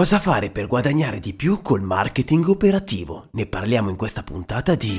[0.00, 3.24] Cosa fare per guadagnare di più col marketing operativo?
[3.32, 4.98] Ne parliamo in questa puntata di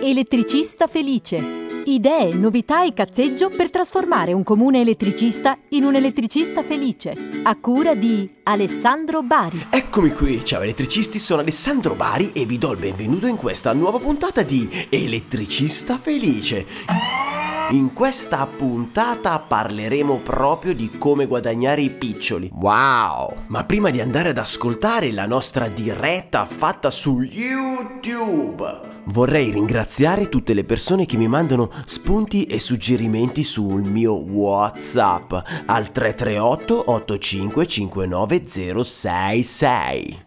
[0.00, 1.42] Elettricista felice.
[1.86, 7.16] Idee, novità e cazzeggio per trasformare un comune elettricista in un elettricista felice.
[7.42, 9.66] A cura di Alessandro Bari.
[9.68, 13.98] Eccomi qui, ciao elettricisti, sono Alessandro Bari e vi do il benvenuto in questa nuova
[13.98, 17.41] puntata di Elettricista felice.
[17.72, 22.50] In questa puntata parleremo proprio di come guadagnare i piccioli.
[22.52, 23.44] Wow!
[23.46, 30.52] Ma prima di andare ad ascoltare la nostra diretta fatta su YouTube, vorrei ringraziare tutte
[30.52, 35.32] le persone che mi mandano spunti e suggerimenti sul mio WhatsApp
[35.64, 40.26] al 338 8559 066.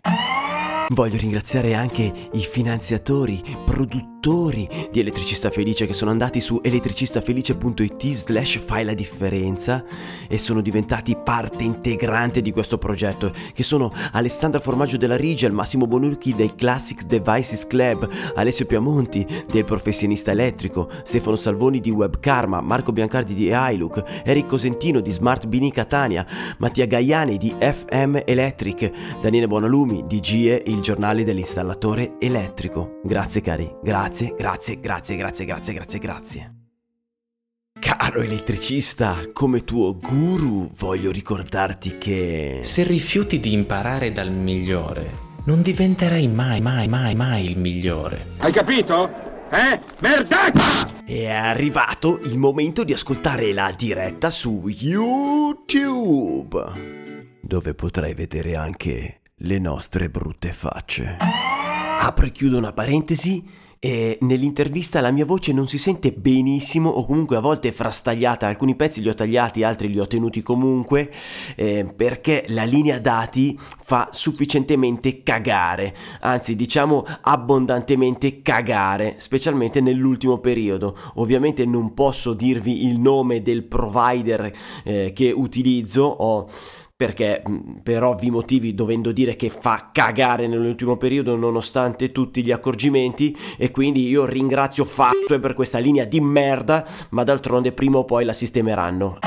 [0.89, 8.59] Voglio ringraziare anche i finanziatori, produttori di Elettricista Felice che sono andati su elettricistafelice.it slash
[8.59, 9.83] fai la differenza
[10.27, 15.87] e sono diventati parte integrante di questo progetto che sono Alessandra Formaggio della Rigia, Massimo
[15.87, 22.61] Bonucchi del Classics Devices Club, Alessio Piamonti del Professionista Elettrico, Stefano Salvoni di Web Karma,
[22.61, 26.25] Marco Biancardi di iLook, Eric Cosentino di Smart Bini Catania,
[26.57, 32.99] Mattia Gaiani di FM Electric, Daniele Buonalumi di GE, il giornale dell'installatore elettrico.
[33.03, 36.55] Grazie cari, grazie grazie, grazie, grazie, grazie, grazie, grazie.
[37.79, 42.59] Caro elettricista, come tuo guru voglio ricordarti che...
[42.63, 45.09] Se rifiuti di imparare dal migliore,
[45.45, 48.33] non diventerai mai, mai, mai, mai il migliore.
[48.37, 49.09] Hai capito?
[49.49, 49.79] Eh?
[49.99, 51.03] Merdata!
[51.03, 56.63] È arrivato il momento di ascoltare la diretta su YouTube,
[57.41, 61.17] dove potrai vedere anche le nostre brutte facce.
[61.99, 63.43] Apro e chiudo una parentesi
[63.79, 68.47] e nell'intervista la mia voce non si sente benissimo o comunque a volte è frastagliata,
[68.47, 71.11] alcuni pezzi li ho tagliati, altri li ho tenuti comunque
[71.55, 80.97] eh, perché la linea dati fa sufficientemente cagare, anzi diciamo abbondantemente cagare, specialmente nell'ultimo periodo.
[81.15, 84.51] Ovviamente non posso dirvi il nome del provider
[84.83, 86.49] eh, che utilizzo, ho
[86.97, 87.43] perché
[87.83, 93.69] per ovvi motivi dovendo dire che fa cagare nell'ultimo periodo nonostante tutti gli accorgimenti e
[93.69, 98.33] quindi io ringrazio Fastweb per questa linea di merda ma d'altronde prima o poi la
[98.33, 99.19] sistemeranno.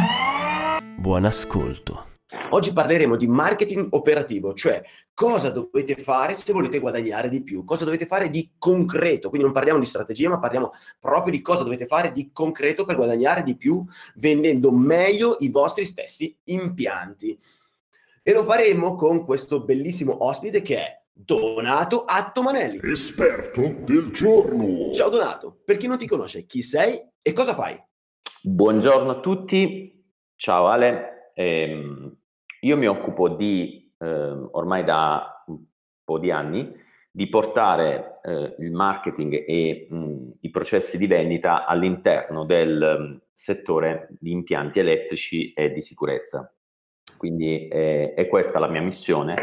[0.97, 2.09] Buon ascolto.
[2.51, 4.83] Oggi parleremo di marketing operativo, cioè
[5.15, 9.55] cosa dovete fare se volete guadagnare di più, cosa dovete fare di concreto, quindi non
[9.55, 13.57] parliamo di strategia, ma parliamo proprio di cosa dovete fare di concreto per guadagnare di
[13.57, 13.83] più
[14.17, 17.39] vendendo meglio i vostri stessi impianti.
[18.29, 22.79] E lo faremo con questo bellissimo ospite che è Donato Attomanelli.
[22.83, 24.93] Esperto del giorno.
[24.93, 27.83] Ciao Donato, per chi non ti conosce, chi sei e cosa fai?
[28.43, 30.05] Buongiorno a tutti,
[30.37, 31.33] ciao Ale.
[31.33, 31.83] Eh,
[32.61, 35.65] io mi occupo di, eh, ormai da un
[36.05, 36.71] po' di anni,
[37.11, 44.09] di portare eh, il marketing e mh, i processi di vendita all'interno del mh, settore
[44.21, 46.53] di impianti elettrici e di sicurezza.
[47.17, 49.35] Quindi eh, è questa la mia missione.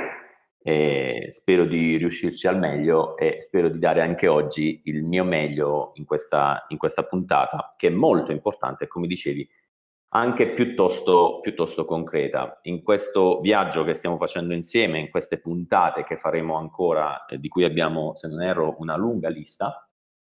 [0.68, 5.92] Eh, spero di riuscirci al meglio e spero di dare anche oggi il mio meglio
[5.96, 9.48] in questa, in questa puntata, che è molto importante, come dicevi,
[10.10, 12.60] anche piuttosto, piuttosto concreta.
[12.64, 17.48] In questo viaggio che stiamo facendo insieme, in queste puntate che faremo ancora, eh, di
[17.48, 19.88] cui abbiamo, se non erro, una lunga lista,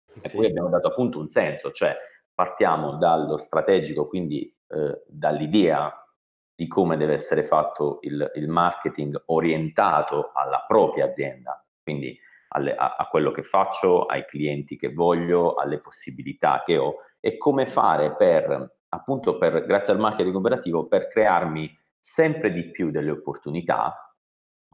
[0.07, 0.21] sì.
[0.21, 1.95] e poi abbiamo dato appunto un senso, cioè
[2.35, 6.04] partiamo dallo strategico, quindi eh, dall'idea
[6.55, 12.17] di come deve essere fatto il, il marketing orientato alla propria azienda, quindi
[12.49, 17.37] alle, a, a, quello che faccio, ai clienti che voglio, alle possibilità che ho e
[17.37, 23.11] come fare per, appunto, per, grazie al marketing operativo, per crearmi sempre di più delle
[23.11, 24.15] opportunità,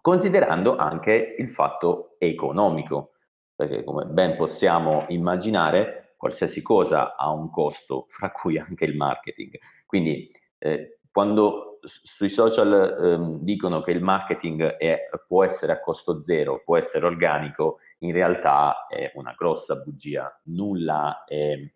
[0.01, 3.13] considerando anche il fatto economico,
[3.55, 9.59] perché come ben possiamo immaginare, qualsiasi cosa ha un costo, fra cui anche il marketing.
[9.87, 16.21] Quindi eh, quando sui social ehm, dicono che il marketing è, può essere a costo
[16.21, 20.41] zero, può essere organico, in realtà è una grossa bugia.
[20.45, 21.73] Nulla è eh,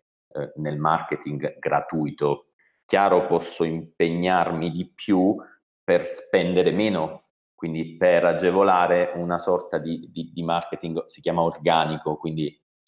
[0.55, 2.47] nel marketing gratuito.
[2.85, 5.35] Chiaro, posso impegnarmi di più
[5.83, 12.17] per spendere meno, quindi per agevolare una sorta di, di, di marketing, si chiama organico,
[12.17, 12.47] quindi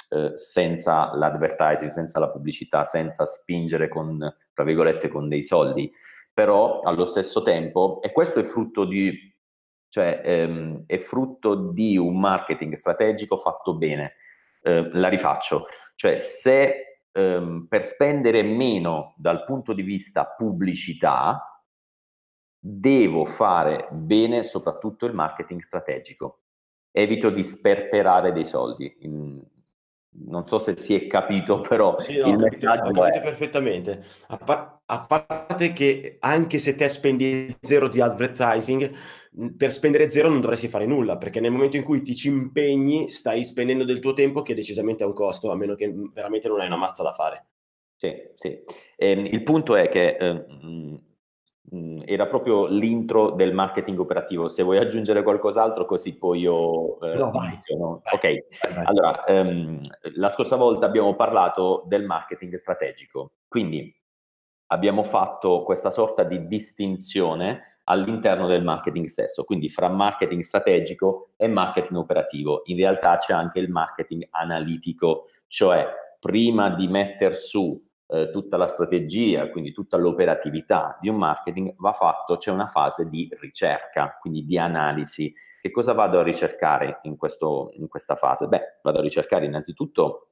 [0.10, 4.18] eh, senza l'advertising, senza la pubblicità, senza spingere con,
[4.54, 5.92] tra virgolette, con dei soldi
[6.38, 9.12] però allo stesso tempo, e questo è frutto di,
[9.90, 14.18] cioè, ehm, è frutto di un marketing strategico fatto bene.
[14.62, 21.60] Eh, la rifaccio, cioè se ehm, per spendere meno dal punto di vista pubblicità,
[22.60, 26.42] devo fare bene soprattutto il marketing strategico.
[26.92, 28.96] Evito di sperperare dei soldi.
[29.00, 29.42] In,
[30.26, 33.22] non so se si è capito, però sì, no, il messaggio capito è...
[33.22, 34.04] perfettamente.
[34.28, 38.92] A, par- a, parte che anche se te spendi zero di advertising,
[39.56, 43.10] per spendere zero non dovresti fare nulla, perché nel momento in cui ti ci impegni
[43.10, 46.60] stai spendendo del tuo tempo che decisamente ha un costo, a meno che veramente non
[46.60, 47.46] hai una mazza da fare.
[47.96, 48.60] Sì, sì.
[48.96, 50.46] Eh, il punto è che eh,
[51.70, 54.48] mh, era proprio l'intro del marketing operativo.
[54.48, 57.58] Se vuoi aggiungere qualcos'altro, così poi io eh, no, vai.
[57.78, 58.00] vai.
[58.12, 58.86] Ok, vai.
[58.86, 59.82] allora ehm,
[60.16, 63.94] la scorsa volta abbiamo parlato del marketing strategico, quindi
[64.68, 71.48] abbiamo fatto questa sorta di distinzione all'interno del marketing stesso, quindi fra marketing strategico e
[71.48, 72.62] marketing operativo.
[72.66, 75.88] In realtà c'è anche il marketing analitico, cioè
[76.20, 81.94] prima di mettere su eh, tutta la strategia, quindi tutta l'operatività di un marketing, va
[81.94, 85.34] fatto, c'è una fase di ricerca, quindi di analisi.
[85.60, 88.48] Che cosa vado a ricercare in, questo, in questa fase?
[88.48, 90.30] Beh, vado a ricercare innanzitutto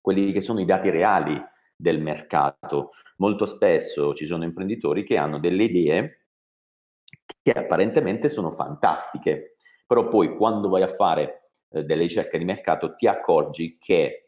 [0.00, 1.40] quelli che sono i dati reali
[1.76, 2.90] del mercato.
[3.18, 6.16] Molto spesso ci sono imprenditori che hanno delle idee
[7.40, 12.94] che apparentemente sono fantastiche, però poi quando vai a fare eh, delle ricerche di mercato
[12.94, 14.21] ti accorgi che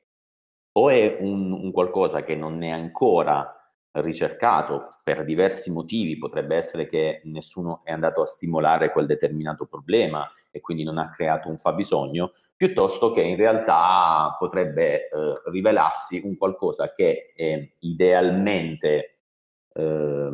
[0.76, 3.54] o è un, un qualcosa che non è ancora
[3.92, 10.28] ricercato per diversi motivi, potrebbe essere che nessuno è andato a stimolare quel determinato problema
[10.50, 15.10] e quindi non ha creato un fabbisogno, piuttosto che in realtà potrebbe eh,
[15.46, 19.18] rivelarsi un qualcosa che è idealmente
[19.72, 20.28] eh,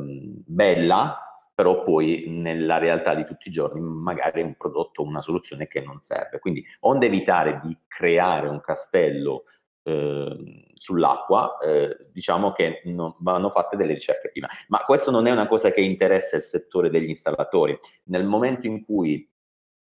[0.47, 1.19] bella,
[1.55, 5.83] però poi nella realtà di tutti i giorni magari è un prodotto, una soluzione che
[5.83, 6.39] non serve.
[6.39, 9.45] Quindi onde evitare di creare un castello
[9.83, 14.49] eh, sull'acqua, eh, diciamo che non, vanno fatte delle ricerche prima.
[14.69, 17.79] Ma questo non è una cosa che interessa il settore degli installatori.
[18.05, 19.29] Nel momento in cui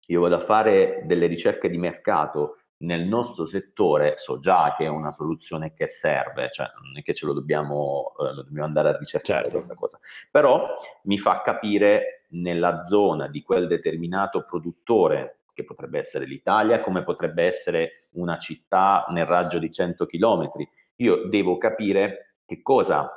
[0.08, 4.88] io vado a fare delle ricerche di mercato nel nostro settore, so già che è
[4.88, 8.90] una soluzione che serve, cioè non è che ce lo dobbiamo, eh, lo dobbiamo andare
[8.90, 9.58] a ricercare certo.
[9.58, 10.00] questa cosa,
[10.32, 17.04] però mi fa capire nella zona di quel determinato produttore che potrebbe essere l'Italia, come
[17.04, 20.52] potrebbe essere una città nel raggio di 100 km.
[20.98, 23.12] Io devo capire che cosa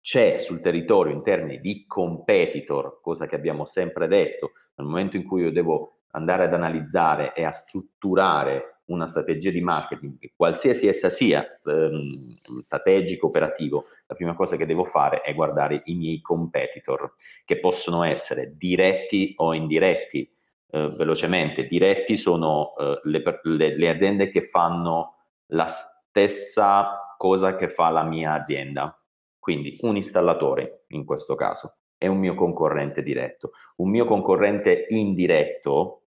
[0.00, 5.24] c'è sul territorio in termini di competitor, cosa che abbiamo sempre detto, nel momento in
[5.24, 11.08] cui io devo andare ad analizzare e a strutturare una strategia di marketing, qualsiasi essa
[11.08, 17.14] sia, ehm, strategico, operativo, la prima cosa che devo fare è guardare i miei competitor,
[17.44, 20.30] che possono essere diretti o indiretti,
[20.74, 25.14] eh, velocemente, diretti sono eh, le, le, le aziende che fanno
[25.52, 29.00] la stessa cosa che fa la mia azienda.
[29.38, 33.52] Quindi un installatore in questo caso è un mio concorrente diretto.
[33.76, 36.06] Un mio concorrente indiretto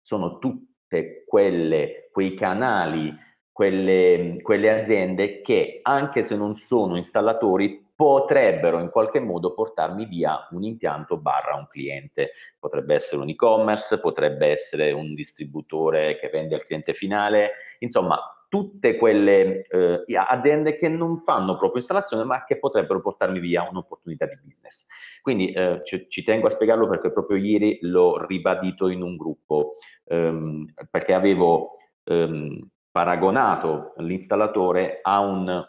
[0.00, 3.12] sono tutte quelle, quei canali,
[3.50, 10.48] quelle, quelle aziende che anche se non sono installatori potrebbero in qualche modo portarmi via
[10.50, 12.32] un impianto barra un cliente.
[12.58, 18.18] Potrebbe essere un e-commerce, potrebbe essere un distributore che vende al cliente finale, insomma
[18.54, 24.26] tutte quelle eh, aziende che non fanno proprio installazione ma che potrebbero portarmi via un'opportunità
[24.26, 24.86] di business.
[25.22, 29.70] Quindi eh, ci, ci, tengo a spiegarlo perché proprio ieri l'ho ribadito in un gruppo,
[30.04, 35.64] ehm, perché avevo ehm, paragonato l'installatore a un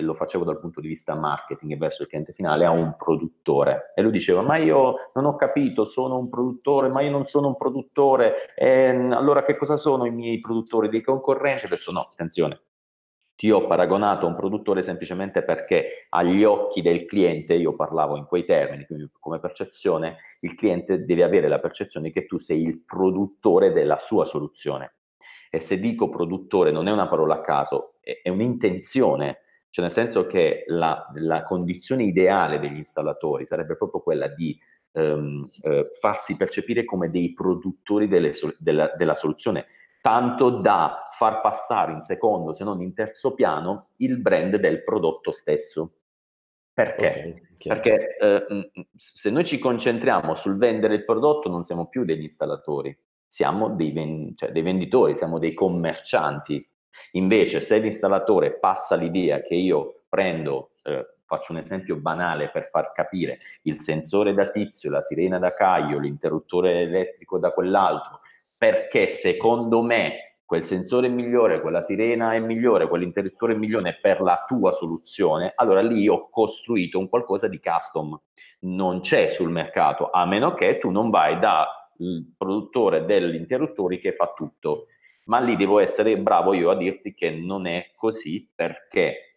[0.00, 3.92] lo facevo dal punto di vista marketing verso il cliente finale, a un produttore.
[3.94, 7.48] E lui diceva, ma io non ho capito, sono un produttore, ma io non sono
[7.48, 11.66] un produttore, e, allora che cosa sono i miei produttori dei concorrenti?
[11.66, 12.60] Ho detto, no, attenzione,
[13.42, 18.24] ti ho paragonato a un produttore semplicemente perché agli occhi del cliente, io parlavo in
[18.24, 22.84] quei termini, quindi come percezione, il cliente deve avere la percezione che tu sei il
[22.84, 24.94] produttore della sua soluzione.
[25.50, 29.38] E se dico produttore non è una parola a caso, è un'intenzione
[29.72, 34.54] cioè nel senso che la, la condizione ideale degli installatori sarebbe proprio quella di
[34.92, 39.64] ehm, eh, farsi percepire come dei produttori delle, della, della soluzione,
[40.02, 45.32] tanto da far passare in secondo, se non in terzo piano, il brand del prodotto
[45.32, 45.94] stesso.
[46.74, 47.46] Perché?
[47.56, 52.24] Okay, Perché eh, se noi ci concentriamo sul vendere il prodotto non siamo più degli
[52.24, 56.68] installatori, siamo dei, ven- cioè dei venditori, siamo dei commercianti
[57.12, 62.92] Invece, se l'installatore passa l'idea che io prendo, eh, faccio un esempio banale per far
[62.92, 68.20] capire, il sensore da tizio, la sirena da caio, l'interruttore elettrico da quell'altro,
[68.58, 74.20] perché secondo me quel sensore è migliore, quella sirena è migliore, quell'interruttore è migliore per
[74.20, 78.20] la tua soluzione, allora lì ho costruito un qualcosa di custom.
[78.64, 81.66] non c'è sul mercato, a meno che tu non vai dal
[82.36, 84.86] produttore degli interruttori che fa tutto.
[85.24, 89.32] Ma lì devo essere bravo io a dirti che non è così perché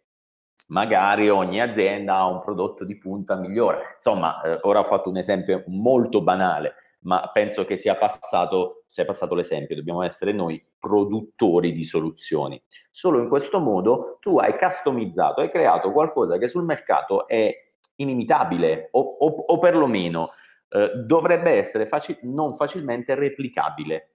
[0.68, 3.94] magari ogni azienda ha un prodotto di punta migliore.
[3.96, 9.06] Insomma, eh, ora ho fatto un esempio molto banale, ma penso che sia passato, sia
[9.06, 12.62] passato l'esempio, dobbiamo essere noi produttori di soluzioni.
[12.89, 17.54] Solo in questo modo tu hai customizzato, hai creato qualcosa che sul mercato è
[17.98, 20.32] inimitabile o, o, o perlomeno
[20.70, 24.14] eh, dovrebbe essere faci- non facilmente replicabile.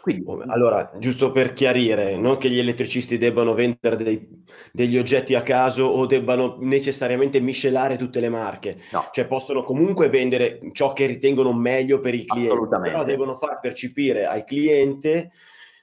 [0.00, 5.42] Quindi, allora, giusto per chiarire, non che gli elettricisti debbano vendere dei, degli oggetti a
[5.42, 9.08] caso o debbano necessariamente miscelare tutte le marche, no.
[9.12, 14.24] cioè possono comunque vendere ciò che ritengono meglio per il cliente, però devono far percepire
[14.24, 15.30] al cliente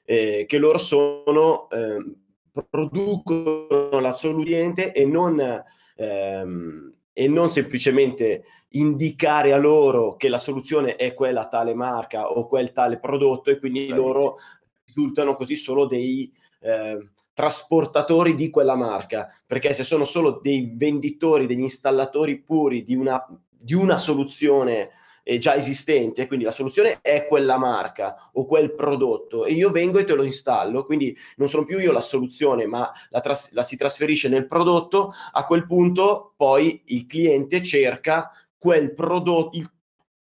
[0.06, 5.64] eh, che loro sono, eh, producono la soluzione e non,
[5.98, 12.46] ehm, e non semplicemente indicare a loro che la soluzione è quella tale marca o
[12.46, 13.96] quel tale prodotto e quindi Beh.
[13.96, 14.38] loro
[14.84, 16.30] risultano così solo dei
[16.60, 22.96] eh, trasportatori di quella marca, perché se sono solo dei venditori, degli installatori puri di
[22.96, 24.90] una, di una soluzione
[25.28, 29.98] eh, già esistente, quindi la soluzione è quella marca o quel prodotto e io vengo
[29.98, 33.64] e te lo installo, quindi non sono più io la soluzione, ma la, tras- la
[33.64, 39.68] si trasferisce nel prodotto, a quel punto poi il cliente cerca quel prodotto, il,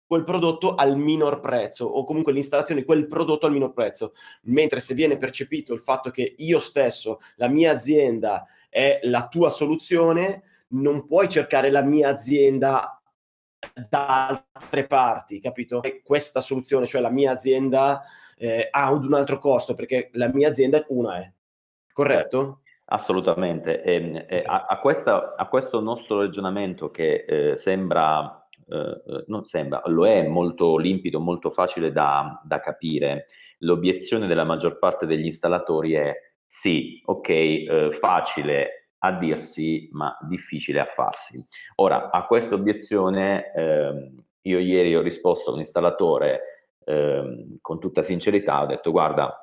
[0.07, 4.81] quel prodotto al minor prezzo o comunque l'installazione di quel prodotto al minor prezzo, mentre
[4.81, 10.43] se viene percepito il fatto che io stesso, la mia azienda è la tua soluzione,
[10.73, 13.00] non puoi cercare la mia azienda
[13.89, 15.83] da altre parti, capito?
[15.83, 18.03] E questa soluzione, cioè la mia azienda,
[18.37, 21.33] eh, ha un altro costo perché la mia azienda una è,
[21.93, 22.63] corretto?
[22.87, 23.83] Assolutamente.
[23.83, 29.25] E, ehm, e a, a, questa, a, questo nostro ragionamento che eh, sembra, eh, eh,
[29.29, 33.27] non sembra, lo è molto limpido, molto facile da, da, capire,
[33.59, 36.15] l'obiezione della maggior parte degli installatori è
[36.47, 41.43] sì, ok, eh, facile a dirsi, ma difficile a farsi.
[41.77, 48.03] Ora, a questa obiezione ehm, io ieri ho risposto a un installatore ehm, con tutta
[48.03, 49.35] sincerità, ho detto guarda,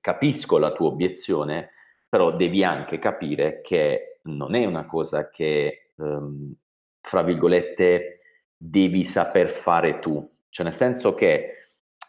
[0.00, 1.70] capisco la tua obiezione,
[2.08, 6.54] però devi anche capire che non è una cosa che, um,
[7.00, 8.20] fra virgolette,
[8.56, 11.56] devi saper fare tu, cioè nel senso che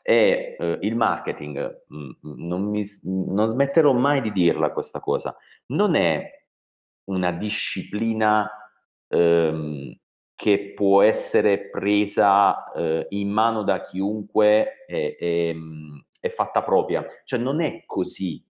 [0.02, 5.00] è uh, il marketing, mh, mm, mm, non, mi, non smetterò mai di dirla questa
[5.00, 5.36] cosa,
[5.68, 6.43] non è
[7.06, 8.50] una disciplina
[9.10, 9.96] um,
[10.36, 15.56] che può essere presa uh, in mano da chiunque e, e,
[16.20, 18.44] e fatta propria, cioè non è così.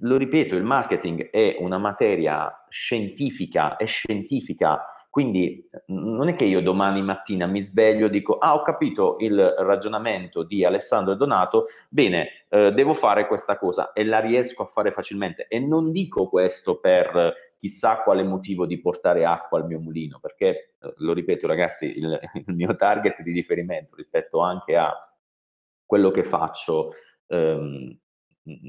[0.00, 6.60] Lo ripeto, il marketing è una materia scientifica, è scientifica, quindi non è che io
[6.60, 11.68] domani mattina mi sveglio e dico, ah ho capito il ragionamento di Alessandro e Donato,
[11.88, 13.92] bene, eh, devo fare questa cosa.
[13.94, 15.46] E la riesco a fare facilmente.
[15.48, 17.34] E non dico questo per
[17.66, 22.18] chissà quale motivo di portare acqua al mio mulino, perché, eh, lo ripeto ragazzi, il,
[22.46, 24.92] il mio target di riferimento rispetto anche a
[25.84, 26.92] quello che faccio
[27.26, 27.98] ehm,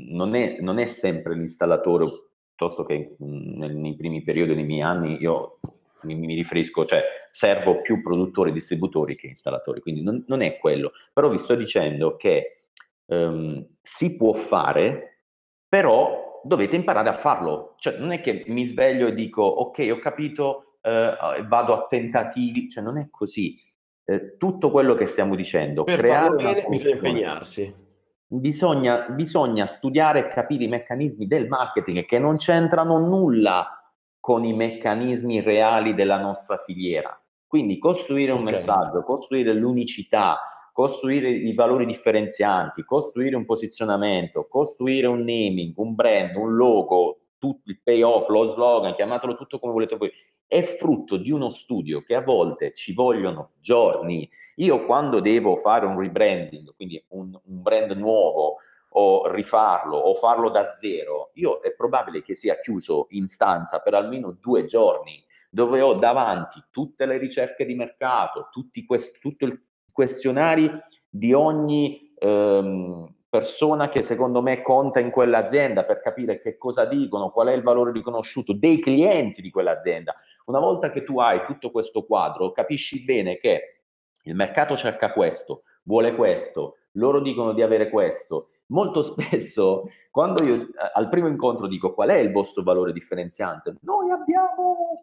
[0.10, 2.06] non è, non è sempre l'installatore,
[2.48, 5.60] piuttosto che nei, nei primi periodi nei miei anni io
[6.02, 10.58] mi, mi, riferisco, cioè servo più produttori e distributori che installatori, quindi non, non, è
[10.58, 10.94] quello.
[11.14, 12.64] Però vi sto dicendo che
[13.06, 15.26] um, si può fare,
[15.68, 17.76] però dovete imparare a farlo.
[17.78, 22.70] Cioè non è che mi sveglio e dico ok, ho capito, eh, vado a tentativi,
[22.70, 23.60] cioè non è così.
[24.04, 27.86] Eh, tutto quello che stiamo dicendo, per farlo bene bisogna impegnarsi
[28.30, 33.78] Bisogna, bisogna studiare e capire i meccanismi del marketing che non c'entrano nulla
[34.20, 37.18] con i meccanismi reali della nostra filiera.
[37.48, 38.52] Quindi costruire un okay.
[38.52, 40.38] messaggio, costruire l'unicità,
[40.78, 47.72] costruire i valori differenzianti, costruire un posizionamento, costruire un naming, un brand, un logo, tutto
[47.72, 50.12] il payoff, lo slogan, chiamatelo tutto come volete voi,
[50.46, 55.88] è frutto di uno studio che a volte ci vogliono giorni, io quando devo fare
[55.88, 58.58] un rebranding, quindi un, un brand nuovo,
[58.90, 63.96] o rifarlo o farlo da zero, io è probabile che sia chiuso in stanza per
[63.96, 68.50] almeno due giorni, dove ho davanti tutte le ricerche di mercato,
[68.86, 69.60] quest- tutto il
[69.98, 70.70] questionari
[71.10, 77.32] di ogni ehm, persona che secondo me conta in quell'azienda per capire che cosa dicono,
[77.32, 80.14] qual è il valore riconosciuto dei clienti di quell'azienda.
[80.46, 83.82] Una volta che tu hai tutto questo quadro, capisci bene che
[84.22, 88.50] il mercato cerca questo, vuole questo, loro dicono di avere questo.
[88.68, 93.78] Molto spesso, quando io eh, al primo incontro dico qual è il vostro valore differenziante,
[93.82, 94.94] noi abbiamo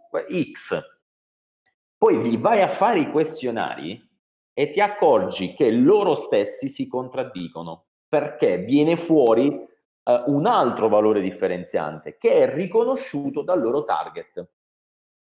[0.52, 0.80] X.
[1.98, 4.12] Poi gli vai a fare i questionari
[4.54, 11.20] e ti accorgi che loro stessi si contraddicono perché viene fuori uh, un altro valore
[11.20, 14.48] differenziante che è riconosciuto dal loro target.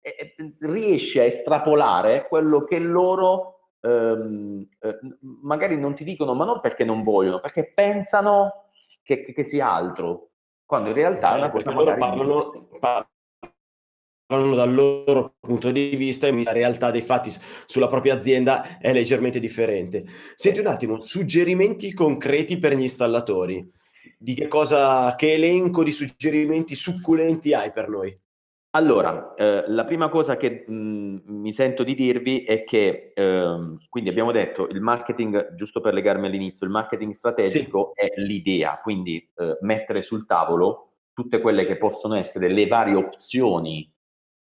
[0.01, 4.99] E, e, riesci a estrapolare quello che loro ehm, eh,
[5.41, 8.65] magari non ti dicono, ma non perché non vogliono, perché pensano
[9.01, 10.31] che, che sia altro,
[10.65, 12.67] quando in realtà è una cosa loro parlano,
[14.25, 17.31] parlano dal loro punto di vista e la realtà dei fatti
[17.65, 20.03] sulla propria azienda è leggermente differente.
[20.35, 23.67] Senti un attimo, suggerimenti concreti per gli installatori.
[24.17, 28.17] Di che cosa, che elenco di suggerimenti succulenti hai per noi?
[28.71, 34.09] Allora, eh, la prima cosa che mh, mi sento di dirvi è che, ehm, quindi
[34.09, 38.05] abbiamo detto, il marketing, giusto per legarmi all'inizio, il marketing strategico sì.
[38.05, 43.89] è l'idea, quindi eh, mettere sul tavolo tutte quelle che possono essere le varie opzioni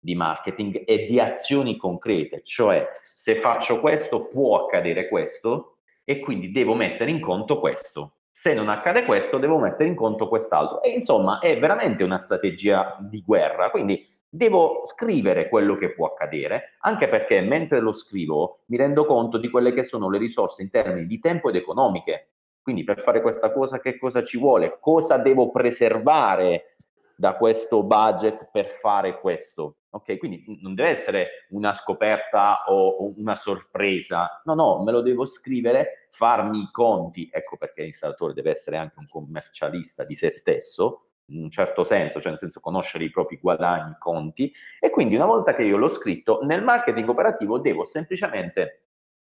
[0.05, 6.51] di marketing e di azioni concrete, cioè se faccio questo può accadere questo e quindi
[6.51, 10.81] devo mettere in conto questo se non accade questo devo mettere in conto quest'altro.
[10.81, 16.75] E insomma è veramente una strategia di guerra, quindi devo scrivere quello che può accadere,
[16.79, 20.69] anche perché mentre lo scrivo mi rendo conto di quelle che sono le risorse in
[20.69, 22.31] termini di tempo ed economiche.
[22.61, 24.79] Quindi per fare questa cosa che cosa ci vuole?
[24.81, 26.74] Cosa devo preservare
[27.15, 29.77] da questo budget per fare questo?
[29.91, 35.25] Ok, quindi non deve essere una scoperta o una sorpresa, no, no, me lo devo
[35.25, 41.07] scrivere, farmi i conti, ecco perché l'installatore deve essere anche un commercialista di se stesso,
[41.27, 45.15] in un certo senso, cioè nel senso conoscere i propri guadagni, i conti, e quindi
[45.15, 48.85] una volta che io l'ho scritto, nel marketing operativo devo semplicemente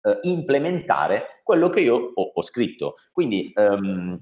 [0.03, 2.97] eh, implementare quello che io ho, ho scritto.
[3.13, 4.19] Quindi um,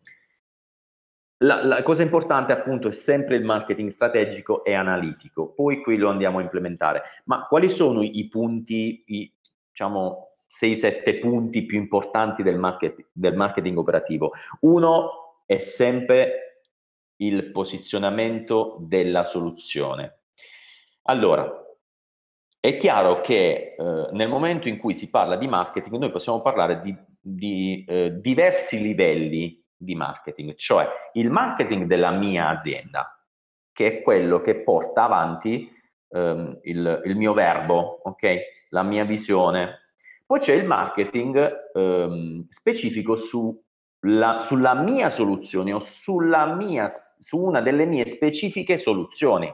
[1.42, 6.10] la, la, cosa importante appunto è sempre il marketing strategico e analitico, poi qui lo
[6.10, 7.02] andiamo a implementare.
[7.24, 9.32] Ma quali sono i punti, i,
[9.68, 14.32] diciamo, 6-7 punti più importanti del, market, del marketing operativo?
[14.60, 16.64] Uno è sempre
[17.16, 20.20] il posizionamento della soluzione.
[21.04, 21.50] Allora,
[22.58, 26.82] è chiaro che eh, nel momento in cui si parla di marketing, noi possiamo parlare
[26.82, 33.18] di, di eh, diversi livelli di marketing, cioè il marketing della mia azienda,
[33.72, 35.72] che è quello che porta avanti
[36.10, 38.38] ehm, il, il, mio verbo, ok?
[38.70, 39.92] La mia visione.
[40.26, 43.58] Poi c'è il marketing ehm, specifico su
[44.00, 46.88] la, sulla mia soluzione o sulla mia
[47.18, 49.52] su una delle mie specifiche soluzioni.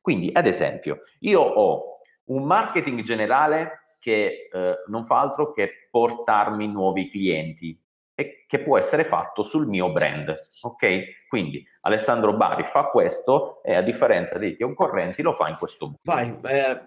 [0.00, 6.66] Quindi, ad esempio, io ho un marketing generale che eh, non fa altro che portarmi
[6.68, 7.78] nuovi clienti
[8.20, 10.34] e che può essere fatto sul mio brand.
[10.62, 11.26] Ok?
[11.28, 15.98] Quindi Alessandro Bari fa questo e a differenza dei concorrenti lo fa in questo modo.
[16.02, 16.80] Vai, eh,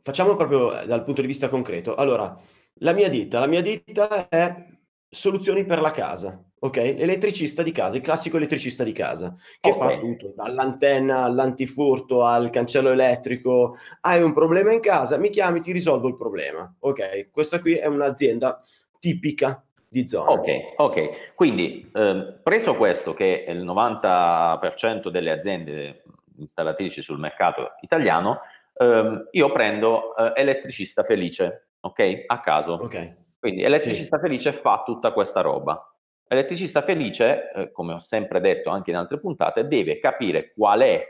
[0.00, 1.94] facciamo proprio dal punto di vista concreto.
[1.94, 2.34] Allora,
[2.76, 4.64] la mia ditta, la mia ditta è
[5.06, 6.42] soluzioni per la casa.
[6.60, 9.88] Ok, l'elettricista di casa, il classico elettricista di casa, che okay.
[9.90, 13.76] fa tutto, dall'antenna all'antifurto al cancello elettrico.
[14.00, 16.74] Hai un problema in casa, mi chiami, ti risolvo il problema.
[16.78, 18.58] Ok, questa qui è un'azienda
[18.98, 20.30] tipica di zona.
[20.30, 21.34] Ok, ok.
[21.34, 26.02] Quindi, eh, preso questo che è il 90% delle aziende
[26.36, 28.40] installatrici sul mercato italiano,
[28.74, 32.24] eh, io prendo eh, elettricista felice, ok?
[32.26, 32.72] A caso.
[32.72, 33.16] Ok.
[33.38, 34.22] Quindi elettricista sì.
[34.22, 35.80] felice fa tutta questa roba.
[36.26, 41.02] Elettricista felice, eh, come ho sempre detto anche in altre puntate, deve capire qual è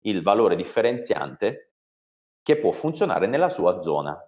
[0.00, 1.72] il valore differenziante
[2.42, 4.18] che può funzionare nella sua zona.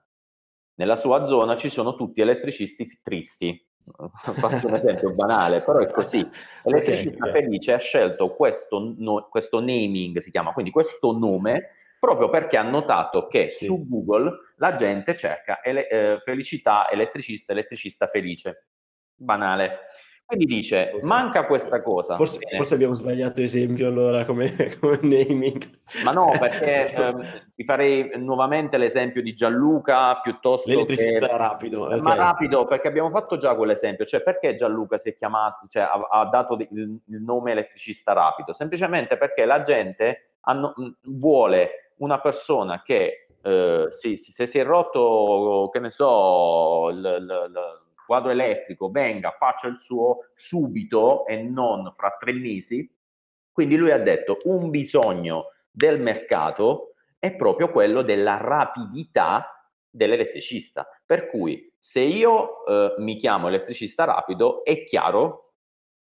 [0.74, 3.65] Nella sua zona ci sono tutti elettricisti tristi.
[4.36, 6.28] Faccio un esempio banale, però è così.
[6.64, 12.28] Elettricista okay, Felice ha scelto questo, no, questo, naming, si chiama, quindi questo nome, proprio
[12.28, 13.66] perché ha notato che sì.
[13.66, 18.66] su Google la gente cerca ele- eh, felicità, elettricista, elettricista felice.
[19.14, 19.80] Banale.
[20.26, 21.06] Quindi dice, okay.
[21.06, 22.16] manca questa cosa.
[22.16, 25.62] Forse, forse, abbiamo sbagliato esempio allora come, come naming.
[26.02, 31.36] Ma no, perché ehm, vi farei nuovamente l'esempio di Gianluca piuttosto L'elettricista che...
[31.36, 31.84] rapido.
[31.84, 32.00] Okay.
[32.00, 34.04] Ma rapido, perché abbiamo fatto già quell'esempio.
[34.04, 36.68] Cioè, perché Gianluca si è chiamato, cioè, ha, ha dato il,
[37.06, 38.52] il, nome elettricista rapido?
[38.52, 44.64] Semplicemente perché la gente hanno, vuole una persona che eh, si, si, se si è
[44.64, 51.42] rotto, che ne so, l, l, l, quadro elettrico venga, faccia il suo subito e
[51.42, 52.90] non fra tre mesi.
[53.52, 59.50] Quindi lui ha detto un bisogno del mercato è proprio quello della rapidità
[59.90, 60.88] dell'elettricista.
[61.04, 65.45] Per cui se io eh, mi chiamo elettricista rapido, è chiaro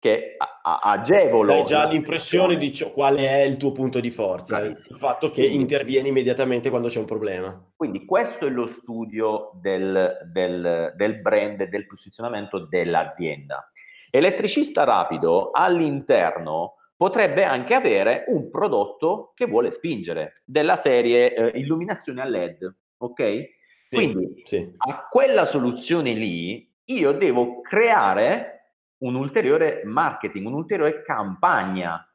[0.07, 1.55] che agevolo.
[1.55, 4.87] Hai già l'impressione di ciò, qual è il tuo punto di forza, Bravissimo.
[4.90, 7.73] il fatto che intervieni immediatamente quando c'è un problema.
[7.75, 13.69] Quindi questo è lo studio del, del, del brand e del posizionamento dell'azienda.
[14.11, 22.23] Elettricista rapido all'interno potrebbe anche avere un prodotto che vuole spingere, della serie eh, illuminazione
[22.23, 23.25] a LED, ok?
[23.88, 24.73] Sì, Quindi sì.
[24.77, 28.56] a quella soluzione lì io devo creare
[28.98, 32.09] un ulteriore marketing, un'ulteriore campagna.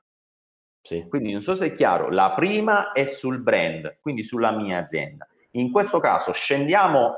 [0.81, 1.05] Sì.
[1.07, 5.27] Quindi non so se è chiaro, la prima è sul brand, quindi sulla mia azienda.
[5.51, 7.15] In questo caso scendiamo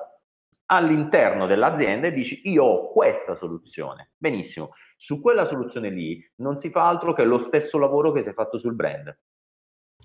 [0.66, 4.12] all'interno dell'azienda e dici io ho questa soluzione.
[4.18, 8.30] Benissimo, su quella soluzione lì non si fa altro che lo stesso lavoro che si
[8.30, 9.16] è fatto sul brand.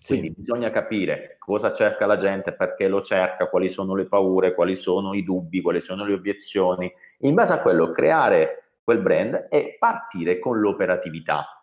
[0.06, 0.34] Quindi Sì.
[0.36, 5.14] bisogna capire cosa cerca la gente, perché lo cerca, quali sono le paure, quali sono
[5.14, 6.92] i dubbi, quali sono le obiezioni.
[7.20, 11.62] In base a quello creare quel brand e partire con l'operatività.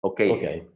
[0.00, 0.26] Ok?
[0.28, 0.66] Ok.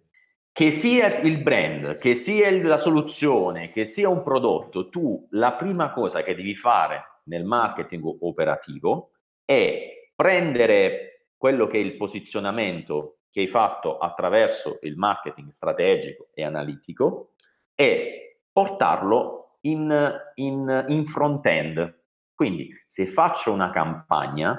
[0.51, 5.93] Che sia il brand, che sia la soluzione, che sia un prodotto, tu la prima
[5.93, 9.11] cosa che devi fare nel marketing operativo
[9.45, 16.43] è prendere quello che è il posizionamento che hai fatto attraverso il marketing strategico e
[16.43, 17.33] analitico
[17.75, 22.05] e portarlo in, in, in front-end.
[22.35, 24.59] Quindi se faccio una campagna,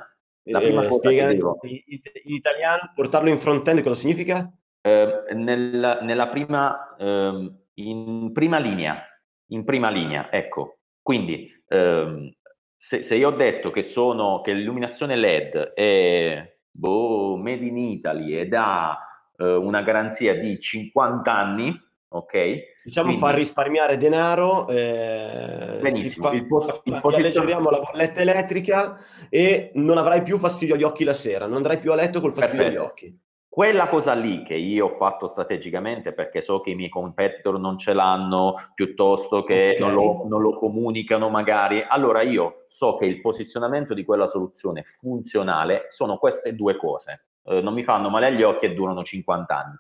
[0.50, 1.60] la prima Eh, cosa che devo...
[1.62, 1.80] in
[2.24, 4.52] in italiano, portarlo in front-end cosa significa?
[4.82, 9.04] Eh, nel- nella prima, ehm, in prima linea,
[9.48, 10.80] in prima linea, ecco.
[11.02, 12.32] Quindi, ehm,
[12.76, 18.34] se, se io ho detto che sono, che l'illuminazione LED è boh, made in Italy
[18.36, 18.98] ed ha
[19.38, 21.76] eh, una garanzia di 50 anni,
[22.10, 22.56] ok?
[22.84, 28.22] Diciamo Quindi- far risparmiare denaro, eh, Benissimo, fa- il pos- il posizio- alleggeriamo la bolletta
[28.22, 28.98] elettrica
[29.30, 32.34] e non avrai più fastidio agli occhi la sera, non andrai più a letto col
[32.34, 32.92] fastidio agli Perfetto.
[32.92, 33.20] occhi.
[33.58, 37.80] Quella cosa lì che io ho fatto strategicamente perché so che i miei competitor non
[37.80, 39.80] ce l'hanno, piuttosto che Ok.
[39.80, 44.84] non, lo, non lo comunicano magari, allora io so che il posizionamento di quella soluzione
[44.84, 47.30] funzionale sono queste due cose.
[47.46, 49.76] Eh, non mi fanno male agli occhi e durano 50 anni.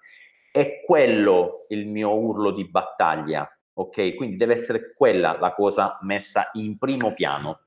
[0.57, 4.15] È quello il mio urlo di battaglia, ok?
[4.15, 7.59] Quindi deve essere quella la cosa messa in primo piano.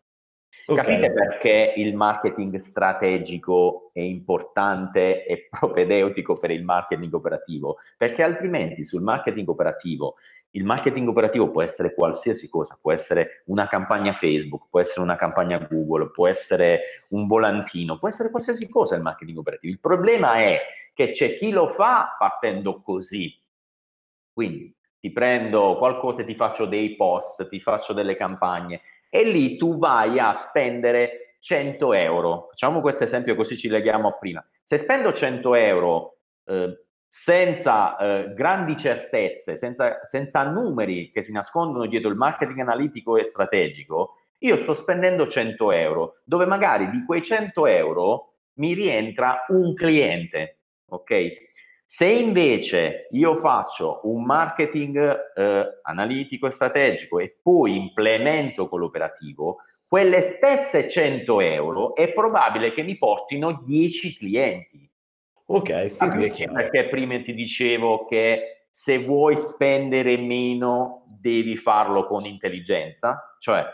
[0.67, 0.77] Ok.
[0.77, 7.77] Capite perché il marketing strategico è importante e propedeutico per il marketing operativo?
[7.97, 10.17] Perché altrimenti sul marketing operativo,
[10.55, 15.15] il marketing operativo può essere qualsiasi cosa, può essere una campagna Facebook, può essere una
[15.15, 19.73] campagna Google, può essere un volantino, può essere qualsiasi cosa il marketing operativo.
[19.73, 20.61] Il problema è
[20.93, 23.33] che c'è chi lo fa partendo così.
[24.33, 29.79] Quindi ti prendo qualcosa ti faccio dei post, ti faccio delle campagne e lì tu
[29.79, 32.47] vai a spendere 100 euro.
[32.51, 34.47] Facciamo questo esempio così ci leghiamo a prima.
[34.63, 41.87] Se spendo 100 euro eh, senza eh, grandi certezze, senza, senza numeri che si nascondono
[41.87, 47.23] dietro il marketing analitico e strategico, io sto spendendo 100 euro, dove magari di quei
[47.23, 50.60] 100 euro mi rientra un cliente,
[50.91, 51.49] ok?
[51.85, 59.57] Se invece io faccio un marketing eh, analitico e strategico e poi implemento con l'operativo,
[59.89, 64.89] quelle stesse 100 euro è probabile che mi portino 10 clienti.
[65.47, 66.53] Ok, fin qui è Capisci chiaro.
[66.53, 73.35] perché prima ti dicevo che se vuoi spendere meno devi farlo con intelligenza?
[73.41, 73.65] Cioè,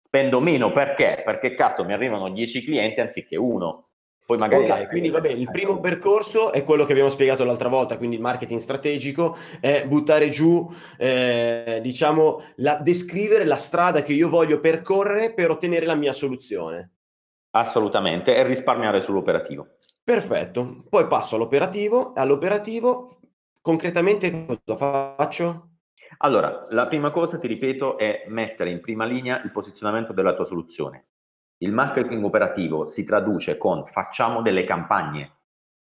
[0.00, 1.22] spendo meno perché?
[1.24, 3.89] Perché cazzo mi arrivano 10 clienti anziché uno.
[4.30, 7.68] Poi magari Ok, quindi va bene, il primo percorso è quello che abbiamo spiegato l'altra
[7.68, 14.12] volta, quindi il marketing strategico è buttare giù, eh, diciamo, la- descrivere la strada che
[14.12, 16.92] io voglio percorrere per ottenere la mia soluzione.
[17.56, 19.66] Assolutamente, e risparmiare sull'operativo.
[20.04, 23.18] Perfetto, poi passo all'operativo, all'operativo
[23.60, 25.70] concretamente cosa faccio?
[26.18, 30.44] Allora, la prima cosa, ti ripeto, è mettere in prima linea il posizionamento della tua
[30.44, 31.06] soluzione.
[31.62, 35.38] Il marketing operativo si traduce con facciamo delle campagne,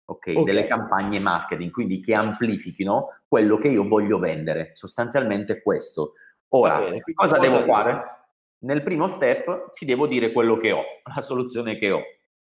[0.07, 0.33] ok?
[0.35, 0.43] Ok.
[0.43, 4.71] Delle campagne marketing, quindi che amplifichino quello che io voglio vendere.
[4.73, 6.15] Sostanzialmente questo.
[6.49, 8.17] Ora, bene, cosa devo fare?
[8.61, 10.83] Nel primo step ti devo dire quello che ho,
[11.15, 12.03] la soluzione che ho.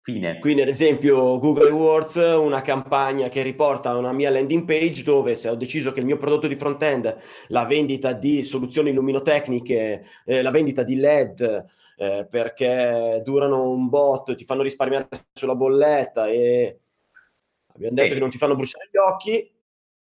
[0.03, 0.39] Fine.
[0.39, 5.49] Quindi ad esempio Google Awards, una campagna che riporta una mia landing page dove se
[5.49, 7.17] ho deciso che il mio prodotto di front-end,
[7.49, 11.65] la vendita di soluzioni illuminotecniche, eh, la vendita di LED,
[11.97, 16.81] eh, perché durano un bot, ti fanno risparmiare sulla bolletta e
[17.75, 18.15] abbiamo detto Sì.
[18.15, 19.53] che non ti fanno bruciare gli occhi,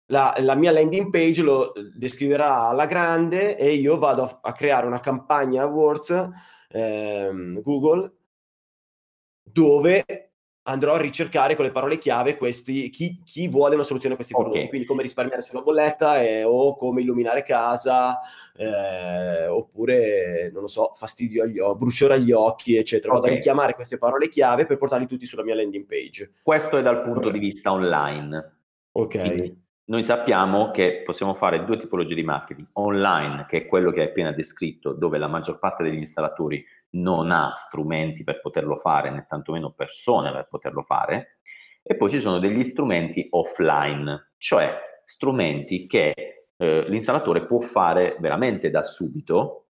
[0.06, 4.86] la, la mia landing page lo descriverà alla grande e io vado a, a creare
[4.86, 6.28] una campagna AdWords
[6.68, 8.12] ehm, Google
[9.42, 10.29] dove
[10.70, 14.34] andrò a ricercare con le parole chiave questi, chi, chi vuole una soluzione a questi
[14.34, 14.42] Ok.
[14.42, 18.18] prodotti, quindi come risparmiare sulla bolletta eh, o come illuminare casa,
[18.56, 23.12] eh, oppure, non lo so, fastidio agli occhi, bruciore agli occhi, eccetera.
[23.12, 23.32] Vado Ok.
[23.32, 26.32] a richiamare queste parole chiave per portarli tutti sulla mia landing page.
[26.42, 27.32] Questo è dal punto Corretto.
[27.32, 28.56] di vista online.
[28.92, 29.18] Ok.
[29.20, 32.66] Quindi noi sappiamo che possiamo fare due tipologie di marketing.
[32.74, 37.30] Online, che è quello che hai appena descritto, dove la maggior parte degli installatori non
[37.30, 41.38] ha strumenti per poterlo fare, né tantomeno persone per poterlo fare.
[41.82, 46.12] E poi ci sono degli strumenti offline, cioè strumenti che
[46.56, 49.68] eh, l'installatore può fare veramente da subito.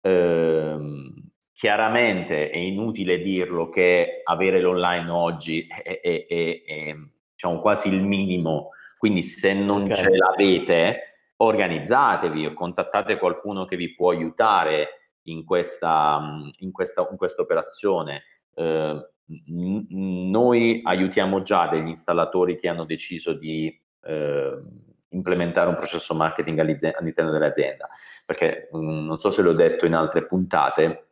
[0.00, 1.12] Ehm,
[1.52, 6.94] chiaramente è inutile dirlo che avere l'online oggi è, è- è- è,
[7.32, 9.92] diciamo, quasi il minimo, quindi se non Ok.
[9.92, 11.00] ce l'avete,
[11.38, 14.95] organizzatevi o contattate qualcuno che vi può aiutare
[15.26, 16.20] in questa,
[16.58, 18.22] in questa, in questa operazione.
[18.54, 19.10] Eh,
[19.48, 24.62] noi aiutiamo già degli installatori che hanno deciso di eh,
[25.10, 27.88] implementare un processo marketing all'interno dell'azienda,
[28.24, 31.08] perché mh, non so se l'ho detto in altre puntate,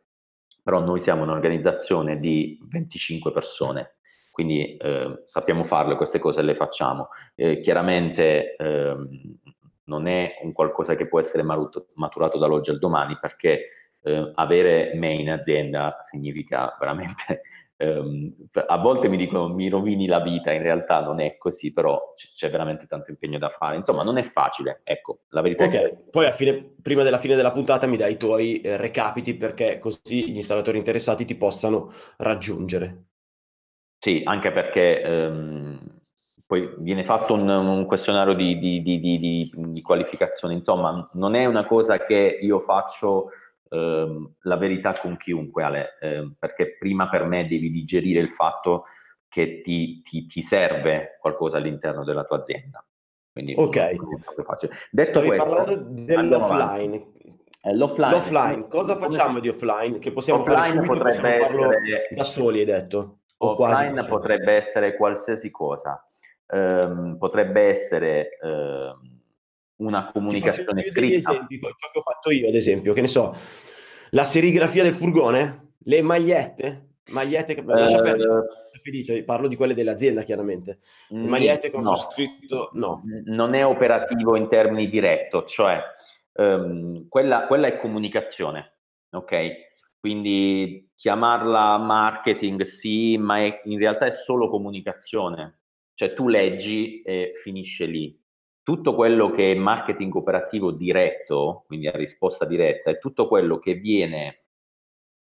[0.63, 3.95] però noi siamo un'organizzazione di 25 persone,
[4.31, 7.09] quindi eh, sappiamo farle queste cose e le facciamo.
[7.35, 9.39] Eh, chiaramente ehm,
[9.85, 15.13] non è un qualcosa che può essere maturato dall'oggi al domani perché eh, avere me
[15.13, 17.41] in azienda significa veramente
[17.77, 18.33] ehm,
[18.67, 22.33] a volte mi dicono mi rovini la vita, in realtà non è così, però c-
[22.35, 23.75] c'è veramente tanto impegno da fare.
[23.77, 27.35] Insomma, non è facile, ecco, la verità è che Ok, poi fine- prima della fine
[27.35, 31.91] della puntata mi dai i tuoi eh, recapiti perché così gli installatori interessati ti possano
[32.17, 33.05] raggiungere.
[33.97, 35.79] Sì, anche perché ehm,
[36.45, 41.65] poi viene fatto un, un questionario di- di- di- di qualificazione, insomma, non è una
[41.65, 43.31] cosa che io faccio
[43.69, 48.85] ehm, la verità con chiunque, Ale, ehm, perché prima per me devi digerire il fatto
[49.27, 52.83] che ti, ti- ti serve qualcosa all'interno della tua azienda.
[53.31, 53.91] Quindi Ok.
[54.91, 56.95] Detto Stavi questo, parlando dell'offline.
[57.61, 59.99] Eh, l'offline, L'offline, cosa facciamo di offline?
[59.99, 63.17] Che possiamo fare Offline subito, potrebbe possiamo farlo essere- da soli, hai detto?
[63.37, 66.01] Offline potrebbe essere qualsiasi cosa,
[66.47, 69.14] Ehm, potrebbe essere ehm,
[69.77, 71.31] una comunicazione scritta.
[71.31, 73.35] esempi, ciò che ho fatto io, ad esempio, che ne so,
[74.11, 78.43] la serigrafia del furgone, le magliette, magliette che lascia Eh, perdere,
[78.81, 80.79] felice, parlo di quelle dell'azienda, chiaramente.
[81.09, 81.95] Le mm, magliette con no.
[81.95, 83.01] scritto, no.
[83.25, 85.81] Non è operativo in termini diretto, cioè
[86.33, 88.77] ehm, quella, quella è comunicazione,
[89.09, 89.73] ok?
[89.99, 95.61] Quindi chiamarla marketing sì, ma è- in realtà è solo comunicazione,
[95.95, 98.17] cioè tu leggi e finisce lì.
[98.65, 103.75] Tutto quello che è marketing operativo diretto, quindi a risposta diretta, è tutto quello che
[103.75, 104.45] viene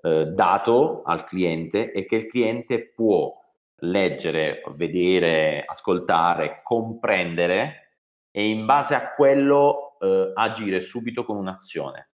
[0.01, 3.39] eh, dato al cliente e che il cliente può
[3.81, 7.99] leggere, vedere, ascoltare, comprendere
[8.31, 12.13] e in base a quello eh, agire subito con un'azione.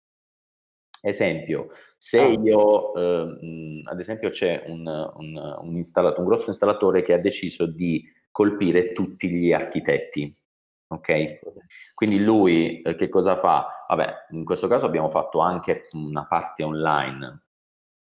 [1.03, 2.29] Esempio, se Ah.
[2.29, 7.67] io, eh, ad esempio, c'è un, un, un installato- un grosso installatore che ha deciso
[7.67, 10.33] di colpire tutti gli architetti,
[10.89, 11.41] ok?
[11.95, 13.85] Quindi lui eh, che cosa fa?
[13.89, 17.43] Vabbè, in questo caso abbiamo fatto anche una parte online,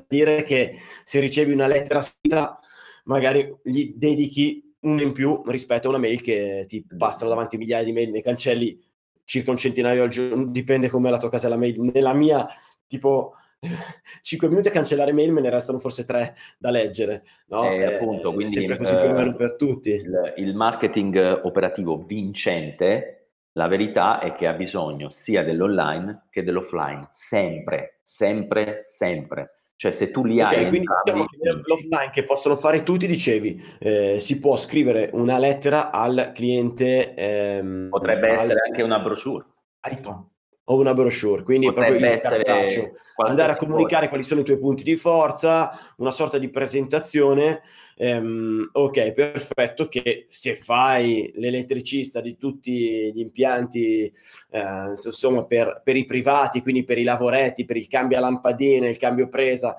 [0.08, 2.60] dire che se ricevi una lettera scritta,
[3.06, 7.84] magari gli dedichi un in più rispetto a una mail che ti passano davanti migliaia
[7.84, 8.80] di mail, ne cancelli
[9.32, 11.80] circa un centinaio al giorno, dipende come la tua casella mail.
[11.94, 12.46] Nella mia,
[12.86, 13.34] tipo,
[14.22, 17.24] 5 minuti a cancellare mail, me ne restano forse 3 da leggere.
[17.48, 17.64] No?
[17.64, 19.92] Eh, eh, appunto, quindi, sempre così più o meno per tutti.
[19.92, 27.08] Il, il marketing operativo vincente la verità è che ha bisogno sia dell'online che dell'offline,
[27.12, 29.61] sempre, sempre, sempre.
[29.82, 30.68] Cioè se tu li okay, hai...
[30.68, 35.90] Quindi diciamo che l'offline che possono fare tutti, dicevi, eh, si può scrivere una lettera
[35.90, 37.16] al cliente...
[37.16, 38.36] Ehm, Potrebbe al...
[38.36, 39.44] essere anche una brochure.
[40.72, 42.92] O una brochure, quindi Potrebbe proprio il cartaceo.
[43.18, 47.62] Andare a comunicare quali sono i tuoi punti di forza, una sorta di presentazione
[48.02, 54.12] ehm, ok, perfetto, che se fai l'elettricista di tutti gli impianti,
[54.50, 58.90] eh, insomma, per, per i privati, quindi per i lavoretti, per il cambio a lampadine,
[58.90, 59.78] il cambio presa,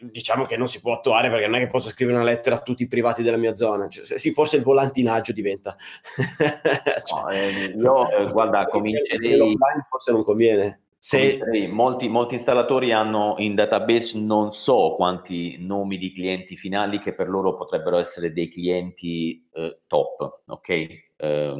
[0.00, 2.60] diciamo che non si può attuare perché non è che posso scrivere una lettera a
[2.60, 3.88] tutti i privati della mia zona.
[3.88, 5.76] Cioè, sì, forse il volantinaggio diventa.
[7.04, 9.56] cioè, no, eh, io, eh, guarda, comincerei...
[9.88, 10.82] Forse non conviene.
[11.00, 11.38] Se...
[11.70, 17.28] Molti, molti, installatori hanno in database non so quanti nomi di clienti finali che per
[17.28, 20.68] loro potrebbero essere dei clienti eh, top, ok?
[21.16, 21.54] Eh,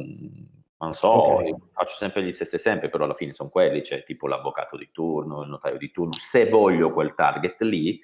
[0.81, 1.53] non so, okay.
[1.73, 5.43] faccio sempre gli stessi esempi, però alla fine sono quelli, cioè tipo l'avvocato di turno,
[5.43, 6.13] il notaio di turno.
[6.13, 7.99] Se voglio quel target lì,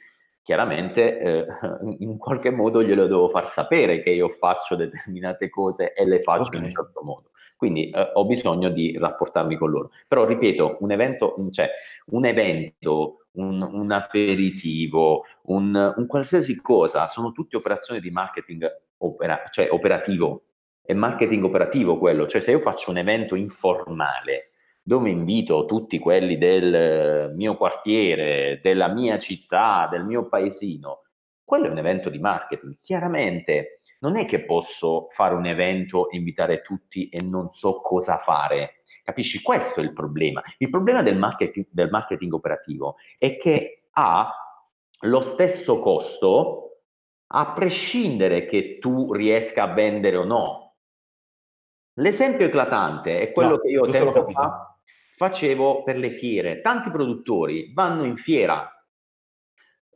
[0.45, 1.45] chiaramente eh,
[1.99, 6.43] in qualche modo glielo devo far sapere che io faccio determinate cose e le faccio
[6.43, 6.60] okay.
[6.60, 7.31] in un certo modo.
[7.58, 9.89] Quindi eh, ho bisogno di rapportarmi con loro.
[10.08, 11.69] Però ripeto, un evento, cioè
[12.08, 19.49] un evento, un, un aperitivo, un, un, qualsiasi cosa, sono tutte operazioni di marketing opera,
[19.51, 20.43] cioè operativo.
[20.79, 24.49] È marketing operativo quello, cioè se io faccio un evento informale
[24.88, 31.06] dove invito tutti quelli del mio quartiere, della mia città, del mio paesino,
[31.43, 32.78] quello è un evento di marketing.
[32.78, 38.84] Chiaramente non è che posso fare un evento, invitare tutti e non so cosa fare.
[39.04, 39.41] Capisci?
[39.41, 40.43] Questo è il problema.
[40.60, 44.32] Il problema del marketing, del marketing operativo è che ha
[45.00, 46.82] lo stesso costo
[47.28, 50.76] a prescindere che tu riesca a vendere o no.
[51.93, 54.75] L'esempio eclatante è quello no, che io tempo fa
[55.15, 56.62] facevo per le fiere.
[56.62, 58.69] Tanti produttori vanno in fiera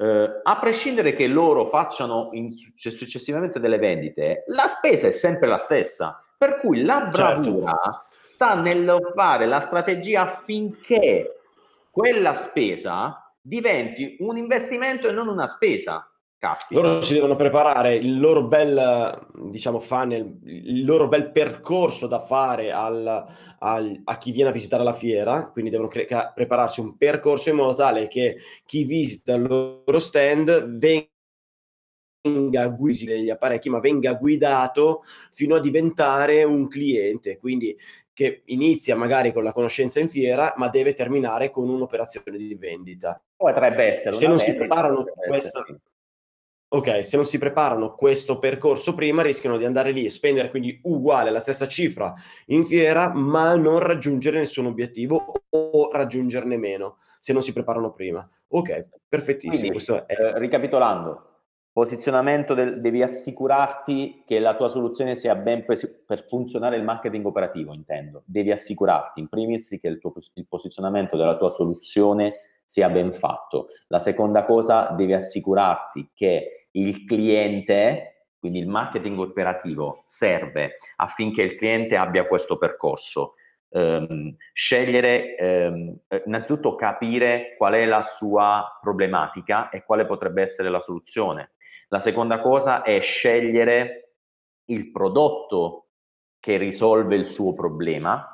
[0.01, 5.58] eh, a prescindere che loro facciano in, successivamente delle vendite, la spesa è sempre la
[5.58, 6.23] stessa.
[6.38, 7.41] Per cui la certo.
[7.41, 8.05] bravura certo.
[8.23, 11.41] sta nel fare la strategia affinché
[11.91, 16.09] quella spesa diventi un investimento e non una spesa.
[16.39, 16.80] Caspita.
[16.80, 22.71] Loro si devono preparare il loro bel, diciamo, funnel, il loro bel percorso da fare
[22.71, 23.25] al,
[23.60, 27.58] al, a chi viene a visitare la fiera, quindi devono cre- prepararsi un percorso in
[27.58, 31.10] modo tale che chi visita il loro stand venga
[32.69, 37.78] guidato degli apparecchi, ma venga guidato fino a diventare un cliente, quindi
[38.13, 43.21] che inizia magari con la conoscenza in fiera, ma deve terminare con un'operazione di vendita.
[43.36, 44.15] Potrebbe essere.
[44.15, 45.60] Se non si preparano questa...
[45.60, 45.82] Essere
[46.71, 50.79] ok, se non si preparano questo percorso prima, rischiano di andare lì e spendere quindi
[50.84, 52.13] uguale la stessa cifra
[52.47, 58.27] in fiera, ma non raggiungere nessun obiettivo o raggiungerne meno se non si preparano prima.
[58.49, 59.73] Ok, perfettissimo.
[59.73, 60.13] Quindi, è...
[60.13, 61.29] eh, ricapitolando,
[61.71, 67.25] posizionamento del, devi assicurarti che la tua soluzione sia ben per, per, funzionare il marketing
[67.25, 68.23] operativo, intendo.
[68.25, 73.69] Devi assicurarti in primis che il, tuo, il posizionamento della tua soluzione sia ben fatto.
[73.88, 81.55] La seconda cosa, devi assicurarti che il cliente, quindi il marketing operativo, serve affinché il
[81.55, 83.36] cliente abbia questo percorso.
[83.71, 90.79] Um, scegliere, um, innanzitutto capire qual è la sua problematica e quale potrebbe essere la
[90.79, 91.51] soluzione.
[91.89, 94.13] La seconda cosa è scegliere
[94.65, 95.89] il prodotto
[96.39, 98.25] che risolve il suo problema.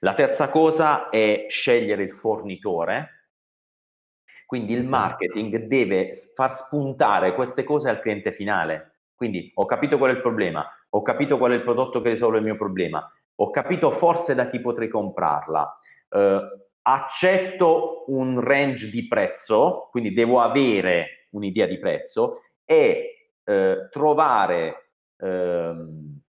[0.00, 3.19] La terza cosa è scegliere il fornitore
[4.50, 9.04] quindi il marketing deve far spuntare queste cose al cliente finale.
[9.14, 12.38] Quindi ho capito qual è il problema, ho capito qual è il prodotto che risolve
[12.38, 15.78] il mio problema, ho capito forse da chi potrei comprarla,
[16.08, 16.40] eh,
[16.82, 26.20] accetto un range di prezzo, quindi devo avere un'idea di prezzo e eh, trovare, ehm,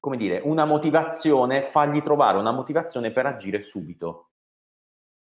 [0.00, 4.30] come dire, una motivazione, fargli trovare una motivazione per agire subito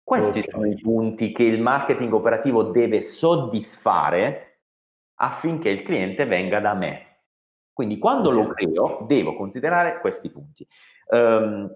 [0.10, 0.50] Questi okay.
[0.50, 4.62] sono i punti che il marketing operativo deve soddisfare
[5.20, 7.18] affinché il cliente venga da me.
[7.72, 10.68] Quindi quando lo creo devo considerare questi punti.
[11.10, 11.72] Um,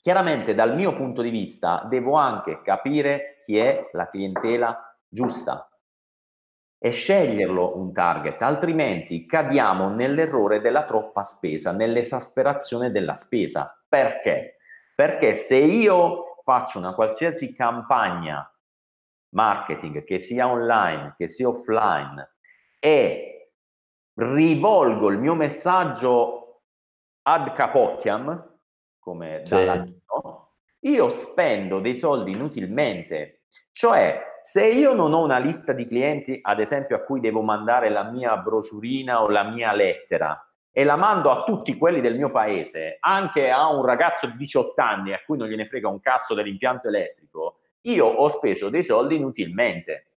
[0.00, 5.70] chiaramente dal mio punto di vista devo anche capire chi è la clientela giusta
[6.80, 13.80] e sceglierlo un target, altrimenti cadiamo nell'errore della troppa spesa, nell'esasperazione della spesa.
[13.88, 14.56] Perché?
[14.92, 18.48] Perché se io faccio una qualsiasi campagna
[19.30, 22.36] marketing, che sia online, che sia offline,
[22.78, 23.50] e
[24.14, 26.62] rivolgo il mio messaggio
[27.22, 28.58] ad capocchiam,
[29.00, 29.54] come sì.
[29.54, 30.52] da latino,
[30.84, 33.42] io spendo dei soldi inutilmente.
[33.72, 37.88] Cioè, se io non ho una lista di clienti, ad esempio, a cui devo mandare
[37.88, 40.45] la mia brociurina o la mia lettera,
[40.78, 44.78] e la mando a tutti quelli del mio paese, anche a un ragazzo di 18
[44.82, 49.16] anni a cui non gliene frega un cazzo dell'impianto elettrico, io ho speso dei soldi
[49.16, 50.10] inutilmente.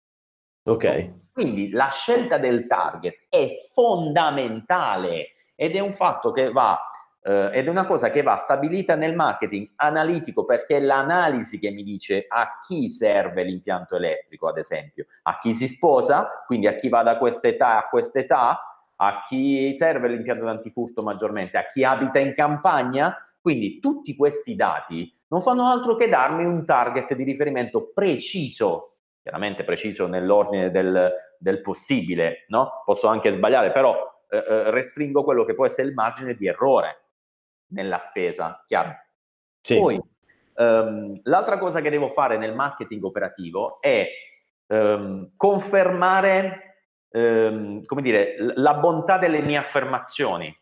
[0.63, 1.13] Ok.
[1.31, 6.81] Quindi la scelta del target è fondamentale ed è un fatto che va
[7.21, 11.69] eh, ed è una cosa che va stabilita nel marketing analitico perché è l'analisi che
[11.69, 16.77] mi dice a chi serve l'impianto elettrico, ad esempio, a chi si sposa, quindi a
[16.77, 21.69] chi va da questa età a questa età, a chi serve l'impianto antifurto maggiormente, a
[21.69, 23.17] chi abita in campagna.
[23.41, 29.65] Quindi tutti questi dati non fanno altro che darmi un target di riferimento preciso, chiaramente
[29.65, 32.83] preciso nell'ordine del, del possibile, no?
[32.85, 33.95] Posso anche sbagliare, però
[34.29, 37.05] eh, eh, restringo quello che può essere il margine di errore
[37.69, 38.95] nella spesa, chiaro?
[39.61, 39.79] Sì.
[39.79, 40.01] Poi,
[40.57, 44.09] ehm, l'altra cosa che devo fare nel marketing operativo è
[44.67, 46.76] ehm, confermare
[47.17, 50.55] ehm, come dire, la bontà delle mie affermazioni.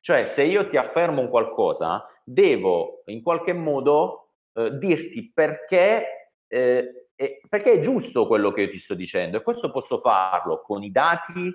[0.00, 7.08] Cioè, se io ti affermo un qualcosa, devo in qualche modo eh, dirti perché, eh,
[7.48, 9.38] perché è giusto quello che io ti sto dicendo.
[9.38, 11.52] E questo posso farlo con i dati,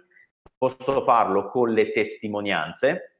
[0.57, 3.19] posso farlo con le testimonianze,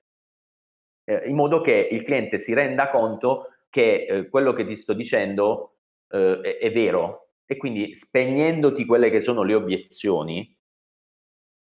[1.06, 4.93] eh, in modo che il cliente si renda conto che eh, quello che ti sto
[4.93, 5.76] dicendo
[6.10, 7.28] eh, è, è vero.
[7.45, 10.56] E quindi spegnendoti quelle che sono le obiezioni,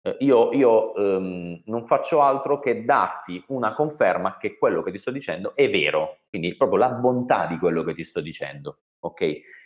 [0.05, 4.99] eh, io, io um, non faccio altro che darti una conferma che quello che ti
[4.99, 9.17] sto dicendo è vero, quindi proprio la bontà di quello che ti sto dicendo, ok?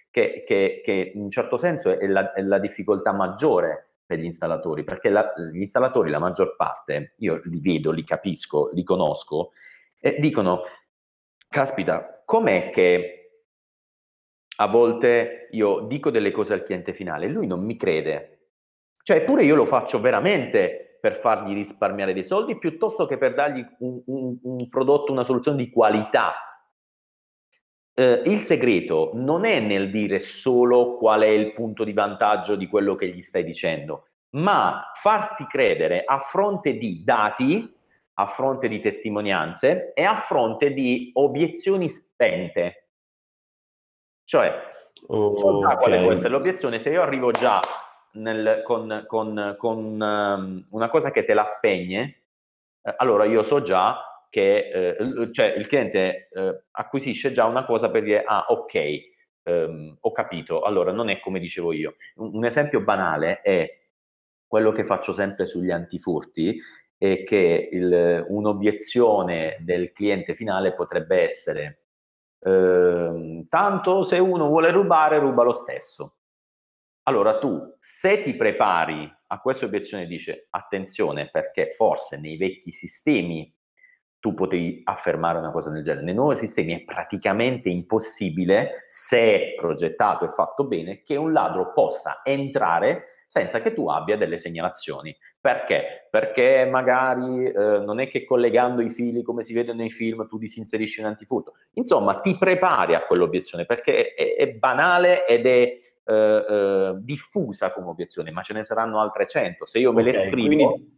[0.09, 4.23] Che, che, che in un certo senso è la, è la, difficoltà maggiore per gli
[4.23, 9.51] installatori, perché la, gli installatori, la maggior parte, io li vedo, li capisco, li conosco,
[9.99, 10.61] e dicono,
[11.49, 13.15] caspita, com'è che
[14.55, 18.38] a volte io dico delle cose al cliente finale lui non mi crede,
[19.09, 23.65] cioè, pure io lo faccio veramente per fargli risparmiare dei soldi piuttosto che per dargli
[23.79, 26.35] un, un, un prodotto, una soluzione di qualità.
[27.95, 32.67] Eh, il segreto non è nel dire solo qual è il punto di vantaggio di
[32.67, 37.67] quello che gli stai dicendo, ma farti credere a fronte di dati,
[38.13, 42.89] a fronte di testimonianze e a fronte di obiezioni spente.
[44.23, 44.53] Cioè,
[45.07, 45.77] oh, so okay.
[45.77, 47.59] quale può essere l'obiezione se io arrivo già
[48.13, 52.23] nel, con, con, con um, una cosa che te la spegne,
[52.81, 57.89] eh, allora io so già che eh, cioè il cliente eh, acquisisce già una cosa
[57.89, 58.75] per dire, ah ok,
[59.43, 61.95] ehm, ho capito, allora non è come dicevo io.
[62.15, 63.67] Un, un, esempio banale è
[64.47, 66.59] quello che faccio sempre sugli antifurti,
[66.97, 71.83] è che il, un'obiezione del cliente finale potrebbe essere,
[72.41, 76.18] ehm, tanto se uno vuole rubare, ruba lo stesso.
[77.09, 83.51] Allora tu, se ti prepari a questa obiezione, dice attenzione perché forse nei vecchi sistemi
[84.19, 86.05] tu potevi affermare una cosa del genere.
[86.05, 92.21] Nei nuovi sistemi è praticamente impossibile, se progettato e fatto bene, che un ladro possa
[92.23, 95.15] entrare senza che tu abbia delle segnalazioni.
[95.41, 96.07] Perché?
[96.11, 100.37] Perché magari eh, non è che collegando i fili come si vede nei film tu
[100.37, 101.53] disinserisci un antifurto.
[101.73, 105.73] Insomma, ti prepari a quell'obiezione perché è, è banale ed è
[106.09, 109.65] eh, eh, diffusa come obiezione, ma ce ne saranno altre 100.
[109.65, 110.47] Se io me okay, le scrivo...
[110.47, 110.97] Quindi,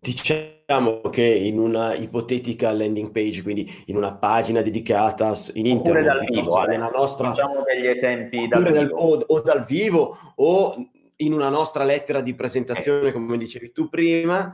[0.00, 6.24] diciamo che in una ipotetica landing page, quindi in una pagina dedicata in internet, dal
[6.24, 7.28] vivo, nella nostra...
[7.28, 10.74] facciamo degli esempi dal dal, o, o, dal vivo o
[11.16, 13.12] in una nostra lettera di presentazione, eh.
[13.12, 14.52] come dicevi tu prima,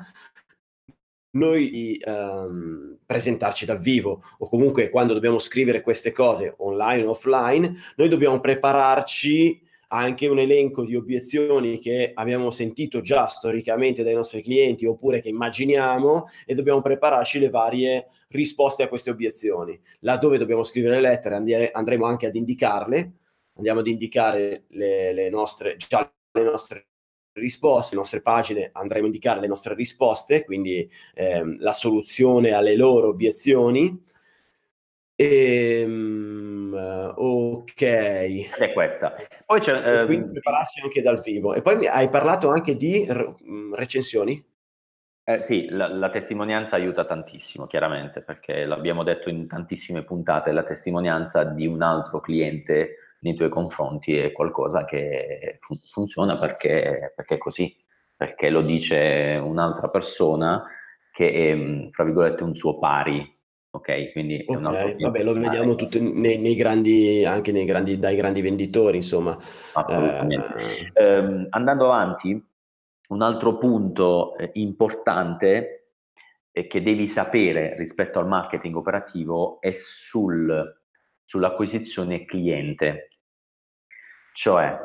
[1.33, 7.75] noi um, presentarci dal vivo o comunque quando dobbiamo scrivere queste cose online o offline,
[7.97, 9.64] noi dobbiamo prepararci
[9.95, 15.29] anche un elenco di obiezioni che abbiamo sentito già storicamente dai nostri clienti oppure che
[15.29, 19.79] immaginiamo e dobbiamo prepararci le varie risposte a queste obiezioni.
[20.01, 23.13] Laddove dobbiamo scrivere le lettere andremo anche ad indicarle
[23.57, 26.89] andiamo ad indicare le, le nostre, già le nostre
[27.35, 32.77] risposte, le nostre pagine andremo a indicare le nostre risposte, quindi ehm, la soluzione alle
[32.77, 34.03] loro obiezioni.
[35.17, 37.83] E, um, ok.
[38.59, 39.15] È questa.
[39.47, 41.55] Poi c'è, eh, quindi prepararci anche dal vivo.
[41.55, 44.53] E poi hai parlato anche di mm, recensioni?
[45.27, 50.65] Eh, sì, la, la, testimonianza aiuta tantissimo, chiaramente, perché l'abbiamo detto in tantissime puntate, la
[50.65, 57.37] testimonianza di un altro cliente nei tuoi confronti è qualcosa che fun- funziona perché, perché,
[57.37, 57.75] è così,
[58.15, 60.63] perché lo dice un'altra persona
[61.11, 63.34] che è, fra virgolette, un suo pari.
[63.75, 68.41] Ok, quindi altro vabbè, lo vediamo tutti nei, nei, grandi, anche nei grandi, dai grandi
[68.41, 69.37] venditori, insomma.
[69.73, 70.93] Assolutamente.
[70.93, 72.41] Eh, eh, andando avanti,
[73.09, 75.89] un altro punto eh, importante
[76.53, 80.81] che devi sapere rispetto al marketing operativo è sul,
[81.25, 83.09] sull'acquisizione cliente.
[84.35, 84.79] Cioè,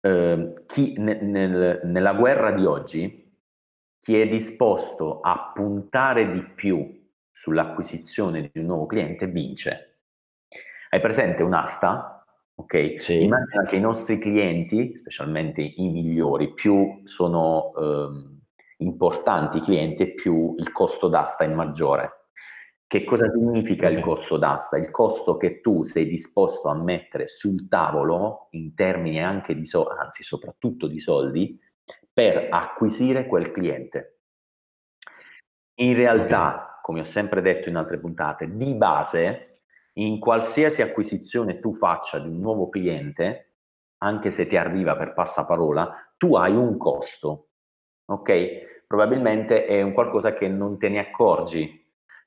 [0.00, 3.21] eh, chi ne, nel, nella guerra di oggi,
[4.02, 10.00] chi è disposto a puntare di più sull'acquisizione di un nuovo cliente vince.
[10.90, 12.26] Hai presente un'asta?
[12.56, 13.00] Ok?
[13.00, 13.22] Sì.
[13.22, 18.38] Immagina che i nostri clienti, specialmente i migliori, più sono eh,
[18.78, 22.26] importanti i clienti, più il costo d'asta è maggiore.
[22.88, 23.98] Che cosa significa okay.
[23.98, 24.78] il costo d'asta?
[24.78, 29.94] Il costo che tu sei disposto a mettere sul tavolo in termini anche di soldi,
[30.00, 31.56] anzi soprattutto di soldi,
[32.12, 34.20] per acquisire quel cliente.
[35.76, 36.66] In realtà, okay.
[36.82, 39.60] come ho sempre detto in altre puntate, di base,
[39.94, 43.54] in qualsiasi acquisizione tu faccia di un nuovo cliente,
[43.98, 47.48] anche se ti arriva per passaparola, tu hai un costo,
[48.06, 48.84] ok?
[48.86, 51.80] Probabilmente è un qualcosa che non te ne accorgi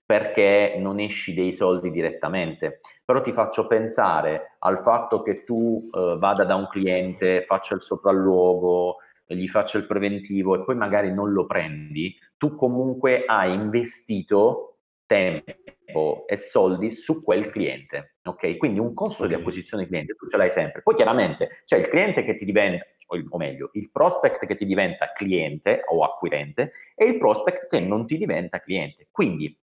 [0.05, 2.79] perché non esci dei soldi direttamente.
[3.03, 7.81] Però ti faccio pensare al fatto che tu eh, vada da un cliente, faccia il
[7.81, 14.77] sopralluogo, gli faccia il preventivo e poi magari non lo prendi, tu comunque hai investito
[15.05, 18.57] tempo e soldi su quel cliente, ok?
[18.57, 19.35] Quindi un costo okay.
[19.35, 20.81] di acquisizione cliente tu ce l'hai sempre.
[20.81, 25.11] Poi chiaramente c'è il cliente che ti diventa, o meglio, il prospect che ti diventa
[25.13, 29.07] cliente o acquirente e il prospect che non ti diventa cliente.
[29.11, 29.57] Quindi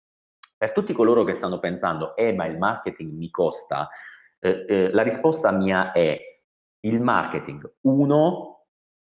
[0.57, 3.89] per tutti coloro che stanno pensando, eh ma il marketing mi costa,
[4.39, 6.21] eh, eh, la risposta mia è
[6.81, 8.60] il marketing, uno,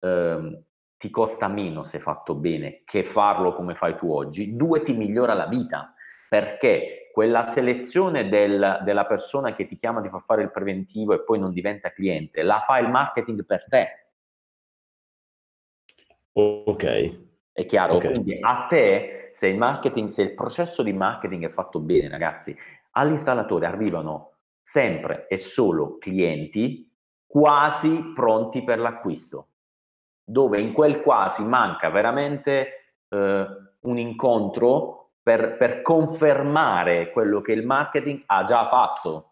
[0.05, 0.63] ehm,
[0.99, 5.35] ti costa meno se fatto bene che farlo come fai tu oggi, due, ti migliora
[5.35, 5.95] la vita,
[6.29, 11.23] perché quella selezione del, della persona che ti chiama di far fare il preventivo e
[11.23, 13.89] poi non diventa cliente, la fa il marketing per te.
[16.33, 17.23] Ok.
[17.53, 17.95] È chiaro?
[17.95, 18.11] Okay.
[18.11, 22.57] Quindi a te se il marketing, se il processo di marketing è fatto bene, ragazzi,
[22.93, 26.91] all'installatore arrivano sempre e solo clienti
[27.27, 29.49] quasi pronti per l'acquisto,
[30.25, 33.47] dove in quel quasi manca veramente eh,
[33.81, 39.31] un incontro per, per confermare quello che il marketing ha già fatto.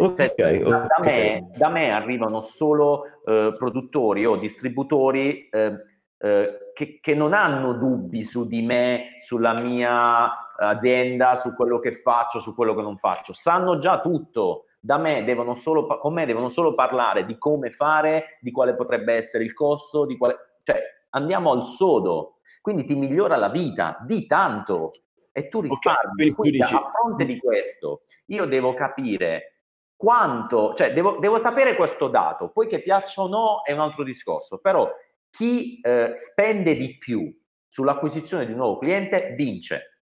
[0.00, 0.62] Okay, cioè, okay.
[0.62, 5.74] Da, me, da, me, arrivano solo eh, produttori o distributori eh,
[6.18, 12.00] eh, che, che, non hanno dubbi su di me, sulla mia azienda, su quello che
[12.00, 13.32] faccio, su quello che non faccio.
[13.32, 14.66] Sanno già tutto.
[14.88, 19.12] Da me devono solo, con me devono solo parlare di come fare, di quale potrebbe
[19.12, 20.60] essere il costo, di quale...
[20.62, 20.80] cioè
[21.10, 22.38] andiamo al sodo.
[22.62, 24.92] Quindi ti migliora la vita di tanto
[25.30, 26.22] e tu risparmi.
[26.22, 26.74] Okay, quindi dici...
[26.74, 29.64] a fronte di questo io devo capire
[29.94, 34.04] quanto, cioè devo, devo sapere questo dato, poi che piaccia o no è un altro
[34.04, 34.90] discorso, però
[35.28, 37.30] chi eh, spende di più
[37.66, 40.00] sull'acquisizione di un nuovo cliente vince.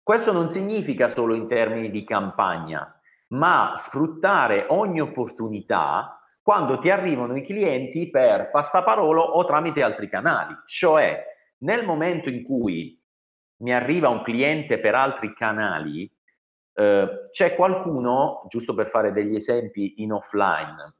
[0.00, 2.96] Questo non significa solo in termini di campagna,
[3.32, 10.54] ma sfruttare ogni opportunità quando ti arrivano i clienti per passaparolo o tramite altri canali.
[10.66, 11.24] Cioè,
[11.58, 13.00] nel momento in cui
[13.58, 16.10] mi arriva un cliente per altri canali,
[16.74, 20.94] eh, c'è qualcuno, giusto per fare degli esempi in offline,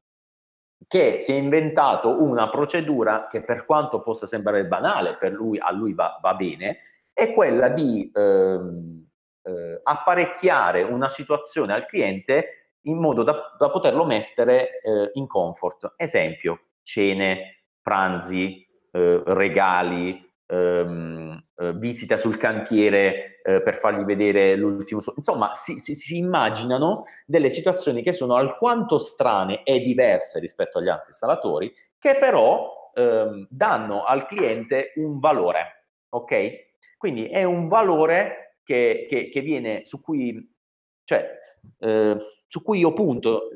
[0.86, 5.72] che si è inventato una procedura che per quanto possa sembrare banale, per lui, a
[5.72, 6.78] lui va, va bene,
[7.12, 9.06] è quella di ehm,
[9.42, 15.94] eh, apparecchiare una situazione al cliente in modo da, da poterlo mettere eh, in comfort.
[15.96, 25.00] Esempio, cene, pranzi, eh, regali, ehm, eh, visita sul cantiere eh, per fargli vedere l'ultimo...
[25.16, 30.88] Insomma, si, si, si, immaginano delle situazioni che sono alquanto strane e diverse rispetto agli
[30.88, 36.70] altri installatori, che però ehm, danno al cliente un valore, ok?
[36.98, 40.50] Quindi è un valore che, che, che viene, su cui
[41.04, 41.28] cioè,
[41.78, 42.16] eh,
[42.46, 43.48] su cui io punto.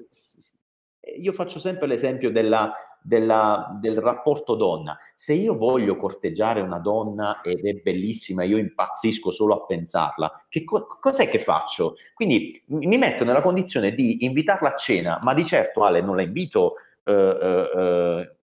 [1.18, 4.98] Io faccio sempre l'esempio della, della, del rapporto donna.
[5.14, 10.64] Se io voglio corteggiare una donna ed è bellissima, io impazzisco solo a pensarla, che
[10.64, 11.94] co- cos'è che faccio?
[12.12, 16.22] Quindi mi metto nella condizione di invitarla a cena, ma di certo Ale non la
[16.22, 18.36] invito eh, eh,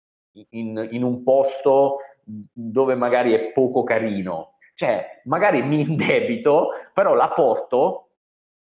[0.52, 7.30] in, in un posto dove magari è poco carino, cioè magari mi indebito, però la
[7.30, 8.10] porto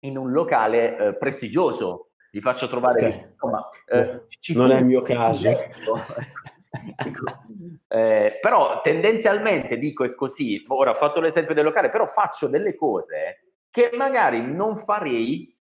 [0.00, 3.06] in un locale eh, prestigioso, gli faccio trovare...
[3.06, 3.28] Okay.
[3.32, 4.22] Insomma, eh,
[4.54, 5.48] non è il mio caso.
[7.88, 12.76] eh, però tendenzialmente dico è così, ora ho fatto l'esempio del locale, però faccio delle
[12.76, 15.56] cose che magari non farei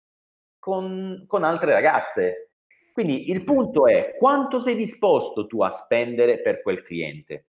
[0.59, 2.51] con, con altre ragazze.
[2.93, 7.47] Quindi il punto è quanto sei disposto tu a spendere per quel cliente.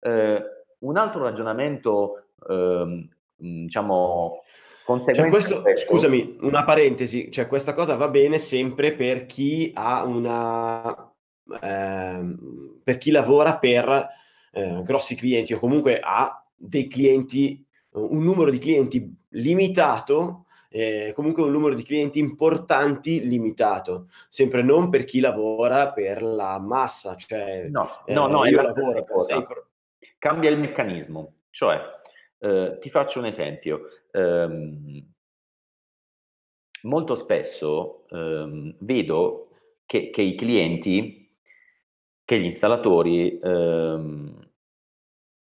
[0.00, 0.42] Eh,
[0.80, 4.42] un altro ragionamento, ehm, diciamo,
[5.12, 11.06] cioè questo, scusami, una parentesi, cioè questa cosa va bene sempre per chi ha una...
[11.60, 12.36] Eh,
[12.82, 14.08] per chi lavora per
[14.52, 21.42] eh, grossi clienti o comunque ha dei clienti, un numero di clienti limitato, eh, comunque
[21.42, 27.68] un numero di clienti importanti limitato, sempre non per chi lavora per la massa, cioè
[27.68, 29.46] no, no, no, io lavoro per sei...
[30.18, 31.78] Cambia il meccanismo, cioè
[32.42, 33.82] eh, ti faccio un esempio.
[34.12, 35.10] Um,
[36.82, 39.50] molto spesso um, vedo
[39.86, 41.38] che, che, i clienti,
[42.24, 44.50] che gli installatori um,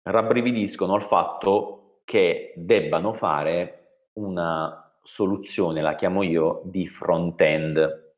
[0.02, 8.14] rabbrividiscono al fatto che debbano fare una soluzione, la chiamo io, di front-end.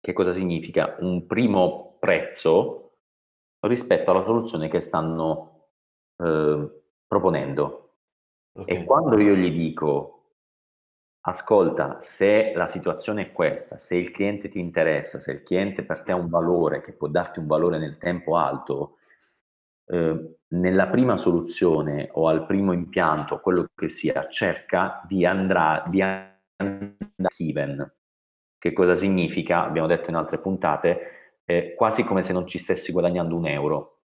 [0.00, 0.96] Che cosa significa?
[1.00, 2.98] Un primo prezzo
[3.60, 5.70] rispetto alla soluzione che stanno
[6.18, 6.77] eh,
[7.08, 7.94] proponendo.
[8.52, 8.82] Okay.
[8.82, 10.18] E quando io gli dico,
[11.22, 16.02] ascolta, se la situazione è questa, se il cliente ti interessa, se il cliente per
[16.02, 18.98] te ha un valore che può darti un valore nel tempo alto,
[19.86, 26.02] eh, nella prima soluzione o al primo impianto, quello che sia, cerca di andare di
[26.02, 27.92] andare even.
[28.58, 29.64] Che cosa significa?
[29.64, 33.97] Abbiamo detto in altre puntate, eh, quasi come se non ci stessi guadagnando un euro.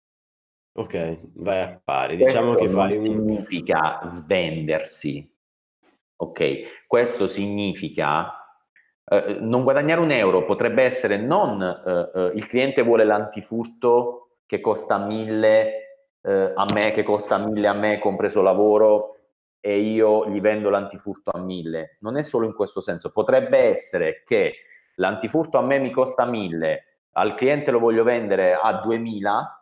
[0.74, 2.16] Ok, vai a pari.
[2.16, 3.06] Diciamo che fai un...
[3.06, 5.30] significa svendersi.
[6.18, 8.32] Ok, questo significa
[9.06, 14.62] eh, non guadagnare un euro, potrebbe essere non eh, eh, il cliente vuole l'antifurto che
[14.62, 19.18] costa mille eh, a me, che costa mille a me, compreso lavoro,
[19.60, 21.98] e io gli vendo l'antifurto a mille.
[22.02, 24.54] Non è solo in questo senso, potrebbe essere che
[24.96, 29.61] l'antifurto a me mi costa mille, al cliente lo voglio vendere a 2000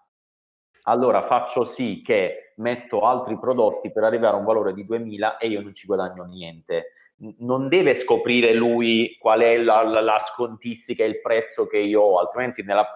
[0.89, 5.47] allora faccio sì che metto altri prodotti per arrivare a un valore di 2000 e
[5.47, 6.93] io non ci guadagno niente.
[7.39, 12.01] Non deve scoprire lui qual è la, la, la scontistica e il prezzo che io
[12.01, 12.87] ho, altrimenti nella,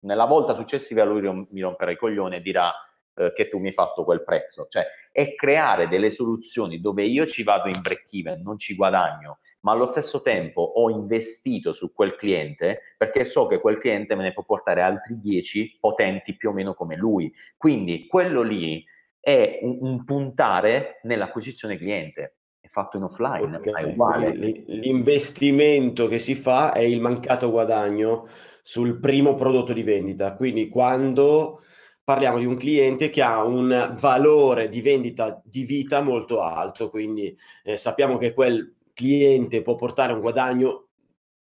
[0.00, 2.72] nella volta successiva lui mi romperà i coglioni e dirà
[3.14, 4.66] eh, che tu mi hai fatto quel prezzo.
[4.68, 9.38] Cioè, è creare delle soluzioni dove io ci vado in break even, non ci guadagno,
[9.60, 14.22] ma allo stesso tempo ho investito su quel cliente perché so che quel cliente me
[14.22, 17.32] ne può portare altri 10 potenti più o meno come lui.
[17.56, 18.84] Quindi quello lì
[19.20, 22.36] è un, un puntare nell'acquisizione cliente.
[22.60, 23.84] È fatto in offline, okay.
[23.84, 24.30] è uguale.
[24.34, 28.28] L'investimento che si fa è il mancato guadagno
[28.62, 30.34] sul primo prodotto di vendita.
[30.34, 31.62] Quindi quando
[32.04, 37.36] parliamo di un cliente che ha un valore di vendita di vita molto alto, quindi
[37.64, 40.88] eh, sappiamo che quel cliente può portare un guadagno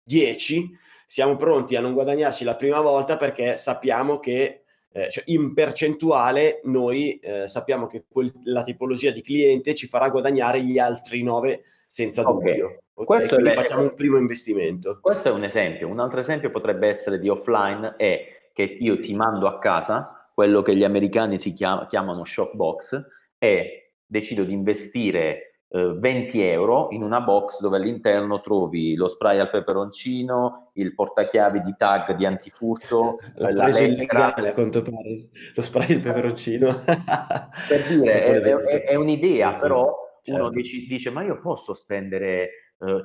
[0.05, 0.71] 10,
[1.05, 6.61] siamo pronti a non guadagnarci la prima volta perché sappiamo che eh, cioè in percentuale
[6.65, 11.65] noi eh, sappiamo che quel, la tipologia di cliente ci farà guadagnare gli altri 9
[11.87, 12.33] senza okay.
[12.35, 12.67] dubbio.
[12.95, 13.05] Okay?
[13.05, 14.99] Questo Quindi facciamo un primo investimento.
[15.01, 15.89] Questo è un esempio.
[15.89, 20.63] Un altro esempio potrebbe essere di offline è che io ti mando a casa quello
[20.63, 23.01] che gli americani si chiam- chiamano shockbox
[23.39, 29.39] e decido di investire 20 eh, euro in una box dove all'interno trovi lo spray
[29.39, 35.63] al peperoncino, il portachiavi di tag di antifurto, L'ho la illegale a quanto pare, lo
[35.63, 36.83] spray al peperoncino.
[37.69, 40.47] per dire, è, è, è, un'idea, sì, però sì, certo.
[40.47, 42.51] uno dice, dice, ma io posso spendere,
[42.81, 43.03] eh,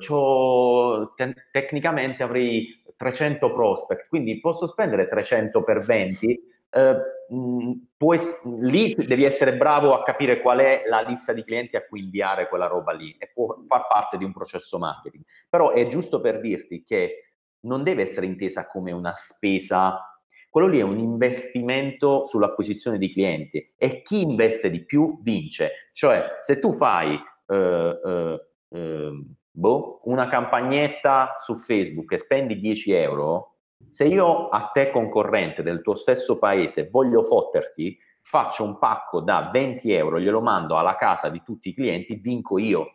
[1.14, 6.54] te- tecnicamente avrei 300 prospect, quindi posso spendere 300 per 20?
[6.76, 6.96] Eh,
[7.96, 8.18] puoi,
[8.60, 12.48] lì devi essere bravo a capire qual è la lista di clienti a cui inviare
[12.48, 15.24] quella roba lì e può far parte di un processo marketing.
[15.48, 19.98] Però è giusto per dirti che non deve essere intesa come una spesa,
[20.50, 25.90] quello lì è un investimento sull'acquisizione di clienti e chi investe di più vince.
[25.92, 29.10] Cioè, se tu fai eh, eh,
[29.50, 33.55] boh, una campagnetta su Facebook e spendi 10 euro,
[33.90, 39.48] se io a te concorrente del tuo stesso paese voglio fotterti, faccio un pacco da
[39.52, 42.90] 20 euro, glielo mando alla casa di tutti i clienti, vinco io.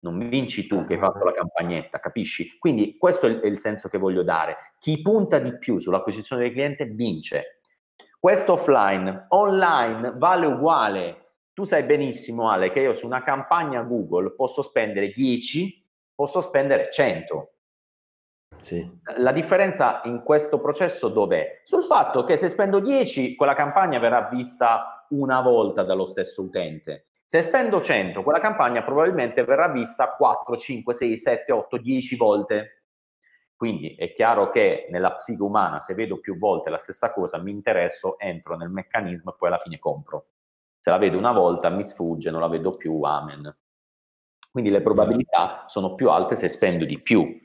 [0.00, 2.58] Non vinci tu che hai fatto la campagnetta, capisci?
[2.58, 4.56] Quindi questo è il, senso che voglio dare.
[4.78, 7.60] Chi punta di più sull'acquisizione del cliente vince.
[8.18, 11.24] Questo offline, online vale uguale.
[11.52, 15.84] Tu sai benissimo, Ale, che io su una campagna Google posso spendere 10,
[16.14, 17.55] posso spendere 100
[18.60, 18.88] sì.
[19.18, 21.60] La differenza in questo processo dov'è?
[21.64, 27.06] Sul fatto che se spendo 10, quella campagna verrà vista una volta dallo stesso utente.
[27.24, 32.84] Se spendo 100, quella campagna probabilmente verrà vista 4, 5, 6, 7, 8, 10 volte.
[33.56, 37.50] Quindi è chiaro che nella psiche umana, se vedo più volte la stessa cosa, mi
[37.50, 40.26] interesso, entro nel meccanismo e poi alla fine compro.
[40.78, 43.56] Se la vedo una volta, mi sfugge, non la vedo più, amen.
[44.50, 47.44] Quindi le probabilità sono più alte se spendo di più.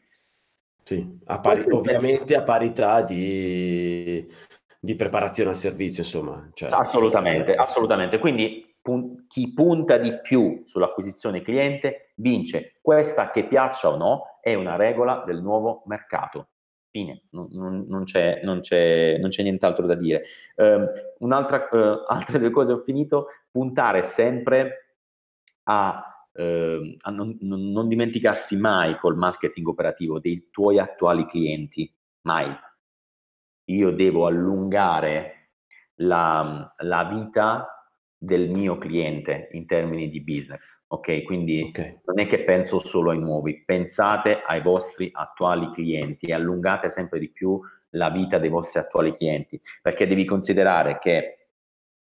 [0.84, 4.28] Sì, a pari, ovviamente a parità di,
[4.80, 6.50] di preparazione al servizio, insomma.
[6.54, 8.20] Cioè, assolutamente, eh, assolutamente.
[8.20, 12.78] Quindi pun- chi punta di più sull'acquisizione cliente vince.
[12.82, 16.48] Questa che piaccia o no è una regola del nuovo mercato.
[16.90, 20.24] Fine, non, non, non, c'è, non, c'è, non c'è, nient'altro da dire.
[20.56, 20.86] Uh,
[21.20, 24.98] un'altra, uh, altre due cose ho finito, puntare sempre
[25.64, 32.54] a eh, a non, non, dimenticarsi mai col marketing operativo dei tuoi attuali clienti, mai.
[33.66, 35.50] Io devo allungare
[35.96, 37.82] la, la vita
[38.24, 41.24] del mio cliente in termini di business, ok?
[41.24, 42.02] Quindi okay.
[42.06, 47.18] non è che penso solo ai nuovi, pensate ai vostri attuali clienti e allungate sempre
[47.18, 47.60] di più
[47.92, 51.48] la vita dei vostri attuali clienti, perché devi considerare che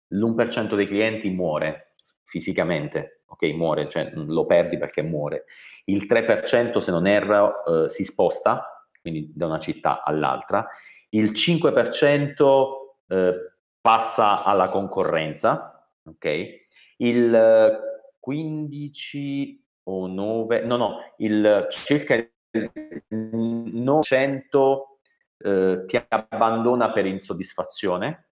[0.09, 1.94] l'1% dei clienti muore
[2.25, 5.45] fisicamente, ok, muore, cioè lo perdi perché muore.
[5.85, 10.67] Il 3%, se non erro, eh, si sposta, quindi da una città all'altra.
[11.11, 12.69] Il 5%
[13.09, 13.35] eh,
[13.81, 16.63] passa alla concorrenza, ok?
[16.97, 17.81] Il
[18.19, 22.71] 15 o 9, no, no, il circa il
[23.09, 24.99] 900
[25.39, 28.29] eh, ti abbandona per insoddisfazione.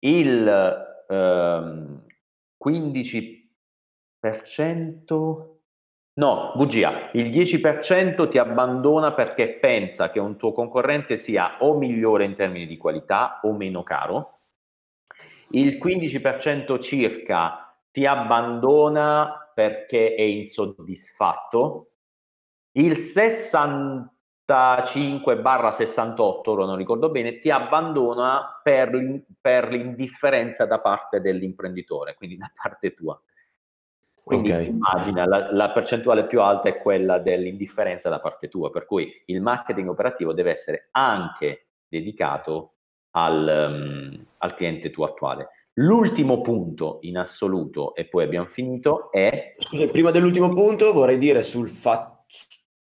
[0.00, 0.48] Il
[1.08, 2.04] ehm,
[2.64, 3.52] 15
[6.14, 7.10] No, bugia.
[7.12, 12.66] Il 10% ti abbandona perché pensa che un tuo concorrente sia o migliore in termini
[12.66, 14.38] di qualità o meno caro.
[15.50, 21.90] Il 15% circa ti abbandona perché è insoddisfatto.
[22.78, 22.96] Il
[24.46, 32.52] 65-68, ora non ricordo bene, ti abbandona per, per l'indifferenza da parte dell'imprenditore, quindi da
[32.54, 33.18] parte tua.
[34.22, 34.68] Quindi okay.
[34.68, 39.42] immagina, la, la, percentuale più alta è quella dell'indifferenza da parte tua, per cui il
[39.42, 42.72] marketing operativo deve essere anche dedicato
[43.10, 45.50] al, um, al cliente tuo attuale.
[45.74, 49.56] L'ultimo punto in assoluto, e poi abbiamo finito, è...
[49.58, 52.13] Scusa, prima dell'ultimo punto vorrei dire sul fatto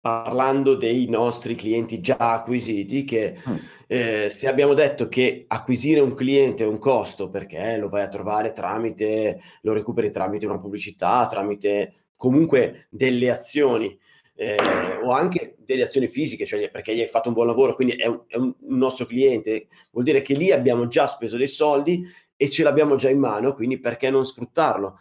[0.02, 3.56] parlando dei nostri clienti già acquisiti, che mm.
[3.88, 8.08] eh, se abbiamo detto che acquisire un cliente è un costo perché lo vai a
[8.08, 13.98] trovare tramite, lo recuperi tramite una pubblicità, tramite comunque delle azioni
[14.36, 14.56] eh,
[15.04, 18.08] o anche delle azioni fisiche, cioè perché gli hai fatto un buon lavoro, quindi è
[18.08, 22.02] un, è un nostro cliente, vuol dire che lì abbiamo già speso dei soldi
[22.38, 24.98] e ce l'abbiamo già in mano, quindi perché non sfruttarlo?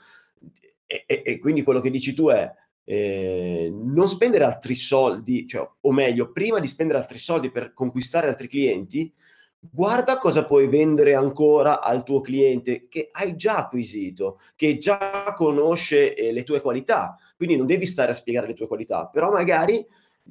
[0.86, 2.52] E, e, e quindi quello che dici tu è
[2.90, 8.28] eh, non spendere altri soldi, cioè, o meglio, prima di spendere altri soldi per conquistare
[8.28, 9.12] altri clienti,
[9.60, 16.14] guarda cosa puoi vendere ancora al tuo cliente che hai già acquisito, che già conosce
[16.14, 17.18] eh, le tue qualità.
[17.36, 19.84] Quindi non devi stare a spiegare le tue qualità, però magari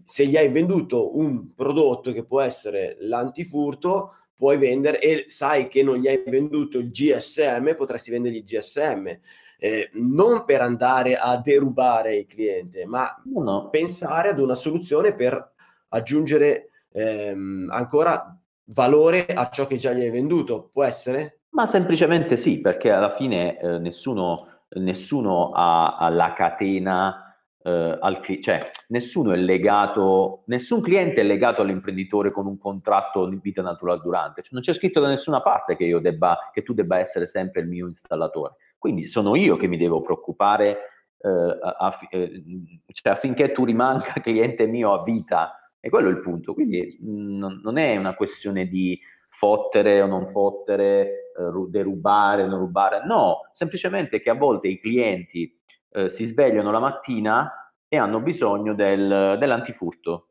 [0.04, 5.84] se gli hai venduto un prodotto che può essere l'antifurto, puoi vendere e sai che
[5.84, 9.20] non gli hai venduto il GSM, potresti vendergli il GSM
[9.60, 13.70] eh, non per andare a derubare il cliente, ma no.
[13.70, 15.54] pensare ad una soluzione per
[15.90, 20.70] aggiungere ehm, ancora valore a ciò che già gli hai venduto.
[20.72, 21.42] Può essere?
[21.50, 27.22] Ma semplicemente sì, perché alla fine eh, nessuno, nessuno ha, la catena.
[27.68, 33.38] Uh, al, cioè, nessuno è legato, nessun cliente è legato all'imprenditore con un contratto di
[33.42, 34.42] vita natural durante.
[34.42, 37.60] Cioè, non c'è scritto da nessuna parte che, io debba, che tu debba essere sempre
[37.60, 38.56] il mio installatore.
[38.78, 40.78] Quindi sono io che mi devo preoccupare
[41.20, 42.44] eh, aff- eh,
[42.92, 45.60] cioè affinché tu rimanga cliente mio a vita.
[45.80, 46.54] E quello è il punto.
[46.54, 49.00] Quindi mh, non è una questione di
[49.30, 53.06] fottere o non fottere, eh, derubare o non rubare.
[53.06, 55.56] No, semplicemente che a volte i clienti
[55.92, 57.52] eh, si svegliano la mattina
[57.88, 60.30] e hanno bisogno del, dell'antifurto.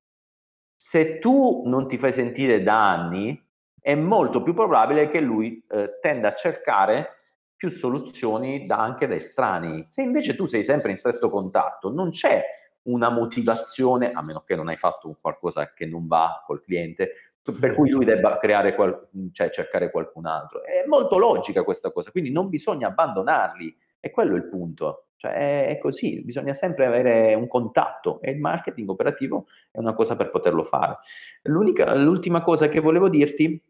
[0.77, 3.41] Se tu non ti fai sentire da anni,
[3.81, 7.21] è molto più probabile che lui eh, tenda a cercare
[7.57, 9.87] più soluzioni da, anche da estranei.
[9.89, 12.45] Se invece tu sei sempre in stretto contatto, non c'è
[12.83, 17.13] una motivazione, a meno che non hai fatto qualcosa che non va col cliente,
[17.59, 20.63] per cui lui debba creare qual- cioè cercare qualcun altro.
[20.63, 25.09] È molto logica questa cosa, quindi non bisogna abbandonarli, e quello è il punto.
[25.17, 30.15] Cioè è così, bisogna sempre avere un contatto e il marketing operativo è una cosa
[30.15, 30.99] per poterlo fare.
[31.45, 33.61] l'ultima cosa che volevo dirti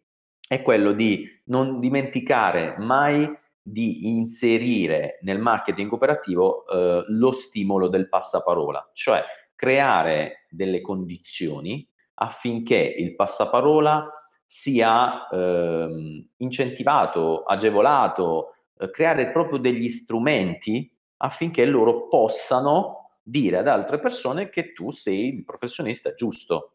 [0.49, 3.32] è quello di non dimenticare mai
[3.69, 9.25] di inserire nel marketing operativo eh, lo stimolo del passaparola, cioè
[9.57, 14.09] creare delle condizioni affinché il passaparola
[14.45, 23.99] sia eh, incentivato, agevolato, eh, creare proprio degli strumenti affinché loro possano dire ad altre
[23.99, 26.75] persone che tu sei il professionista giusto.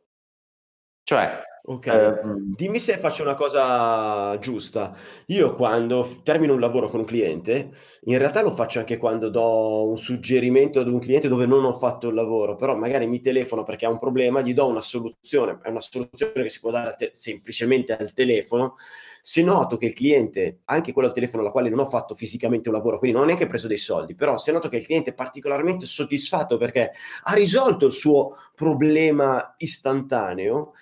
[1.04, 2.20] Cioè, Ok, eh,
[2.56, 4.96] dimmi se faccio una cosa giusta.
[5.28, 7.70] Io quando termino un lavoro con un cliente,
[8.06, 11.78] in realtà lo faccio anche quando do un suggerimento ad un cliente dove non ho
[11.78, 15.60] fatto il lavoro, però magari mi telefono perché ha un problema, gli do una soluzione,
[15.62, 18.76] è una soluzione che si può dare te- semplicemente al telefono.
[19.22, 22.70] Se noto che il cliente, anche quello al telefono alla quale non ho fatto fisicamente
[22.70, 25.12] un lavoro, quindi non ho neanche preso dei soldi, però se noto che il cliente
[25.12, 26.92] è particolarmente soddisfatto perché
[27.24, 30.74] ha risolto il suo problema istantaneo,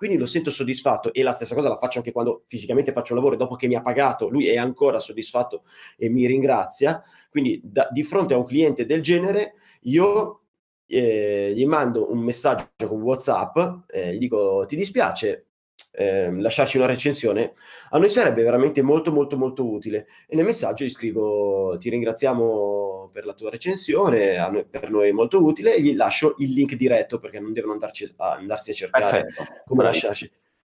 [0.00, 3.18] quindi lo sento soddisfatto e la stessa cosa la faccio anche quando fisicamente faccio un
[3.18, 5.64] lavoro e dopo che mi ha pagato lui è ancora soddisfatto
[5.98, 7.04] e mi ringrazia.
[7.28, 10.44] Quindi da, di fronte a un cliente del genere io
[10.86, 15.48] eh, gli mando un messaggio con WhatsApp, eh, gli dico ti dispiace,
[15.92, 17.54] eh, lasciarci una recensione,
[17.90, 20.06] a noi sarebbe veramente molto molto molto utile.
[20.26, 25.12] E nel messaggio gli scrivo ti ringraziamo per la tua recensione, noi, per noi è
[25.12, 28.74] molto utile, e gli lascio il link diretto perché non devono andarci a, andarsi a
[28.74, 29.62] cercare Perfetto.
[29.66, 30.30] come lasciarci.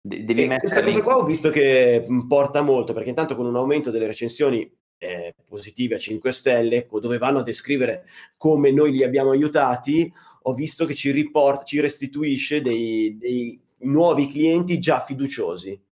[0.03, 4.07] Devi questa cosa qua ho visto che porta molto perché intanto con un aumento delle
[4.07, 8.07] recensioni eh, positive a 5 stelle dove vanno a descrivere
[8.39, 10.11] come noi li abbiamo aiutati
[10.45, 15.89] ho visto che ci riporta ci restituisce dei, dei nuovi clienti già fiduciosi.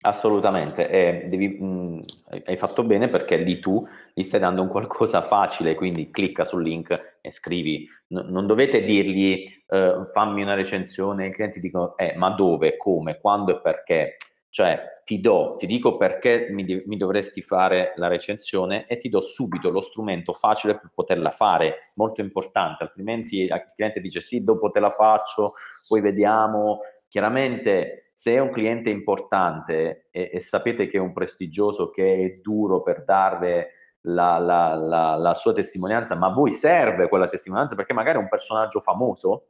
[0.00, 2.04] Assolutamente, eh, devi, mh,
[2.44, 6.62] hai fatto bene perché lì tu gli stai dando un qualcosa facile, quindi clicca sul
[6.62, 7.84] link e scrivi.
[8.08, 13.18] N- non dovete dirgli eh, fammi una recensione, i clienti dicono eh, ma dove, come,
[13.18, 14.16] quando e perché.
[14.50, 19.20] Cioè ti do, ti dico perché mi, mi dovresti fare la recensione e ti do
[19.20, 24.70] subito lo strumento facile per poterla fare, molto importante, altrimenti il cliente dice sì, dopo
[24.70, 25.54] te la faccio,
[25.86, 26.80] poi vediamo.
[27.08, 32.40] Chiaramente se è un cliente importante e, e sapete che è un prestigioso che è
[32.42, 33.68] duro per darle
[34.02, 38.20] la, la, la, la, sua testimonianza, ma a voi serve quella testimonianza perché magari è
[38.20, 39.46] un personaggio famoso,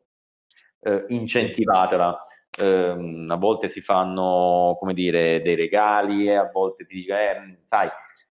[0.80, 2.24] eh, incentivatela.
[2.56, 7.58] Eh, a volte si fanno, come dire, dei regali e a volte ti dico, eh,
[7.64, 7.88] sai,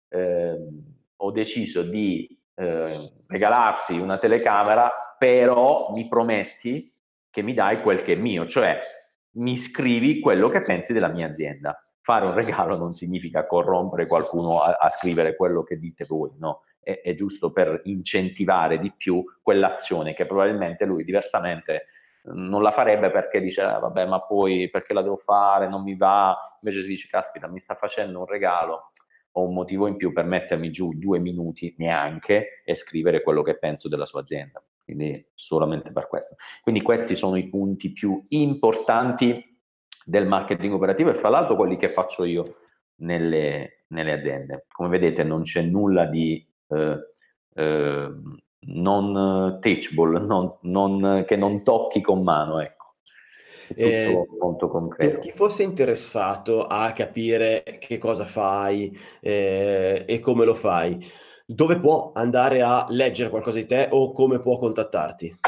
[0.09, 0.57] eh,
[1.15, 6.91] ho deciso di eh, regalarti una telecamera, però mi prometti
[7.29, 8.79] che mi dai quel che è mio, cioè
[9.33, 11.79] mi scrivi quello che pensi della mia azienda.
[12.01, 16.63] Fare un regalo non significa corrompere qualcuno a, a scrivere quello che dite voi, no?
[16.79, 21.87] È, è, giusto per incentivare di più quell'azione che probabilmente lui diversamente
[22.33, 25.95] non la farebbe perché dice ah, vabbè ma poi perché la devo fare, non mi
[25.95, 28.91] va, invece si dice caspita mi sta facendo un regalo,
[29.31, 33.57] ho un motivo in più per mettermi giù due minuti neanche e scrivere quello che
[33.57, 36.37] penso della sua azienda quindi solamente per questo.
[36.61, 39.59] Quindi questi sono i punti più importanti
[40.05, 42.59] del marketing operativo e fra l'altro quelli che faccio io
[43.01, 44.65] nelle, nelle aziende.
[44.71, 46.97] Come vedete non c'è nulla di eh,
[47.53, 48.09] eh,
[48.67, 52.75] non teachable, non, non, che non tocchi con mano, ecco.
[53.75, 55.11] Eh, molto concreto.
[55.11, 60.97] Per chi fosse interessato a capire che cosa fai eh, e come lo fai,
[61.45, 65.39] dove può andare a leggere qualcosa di te o come può contattarti?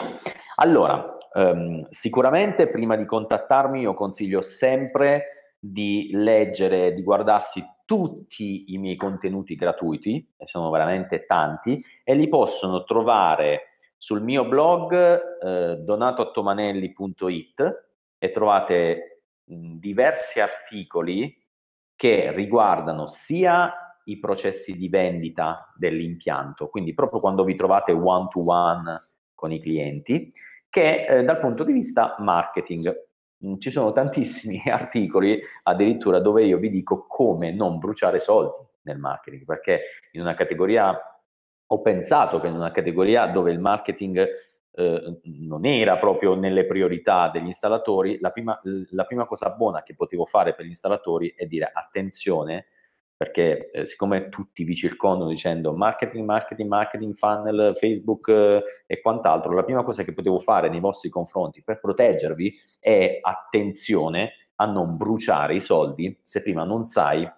[0.55, 8.77] Allora, um, sicuramente prima di contattarmi io consiglio sempre di leggere, di guardarsi tutti i
[8.77, 15.77] miei contenuti gratuiti, e sono veramente tanti, e li possono trovare sul mio blog eh,
[15.77, 17.87] donatoattomanelli.it
[18.19, 21.35] e trovate diversi articoli
[21.95, 23.73] che riguardano sia
[24.03, 29.59] i processi di vendita dell'impianto, quindi proprio quando vi trovate one to one con i
[29.59, 30.31] clienti,
[30.69, 33.07] che eh, dal punto di vista marketing.
[33.45, 38.97] Mm, ci sono tantissimi articoli addirittura dove io vi dico come non bruciare soldi nel
[38.97, 39.81] marketing, perché
[40.11, 40.97] in una categoria
[41.71, 44.27] ho pensato che in una categoria dove il marketing
[44.71, 48.59] eh, non era proprio nelle priorità degli installatori, la prima,
[48.91, 52.67] la prima, cosa buona che potevo fare per gli installatori è dire attenzione,
[53.19, 59.51] perché eh, siccome tutti vi circondano dicendo marketing, marketing, marketing, funnel, Facebook eh, e quant'altro,
[59.51, 64.95] la prima cosa che potevo fare nei vostri confronti per proteggervi è attenzione a non
[64.95, 67.29] bruciare i soldi se prima non sai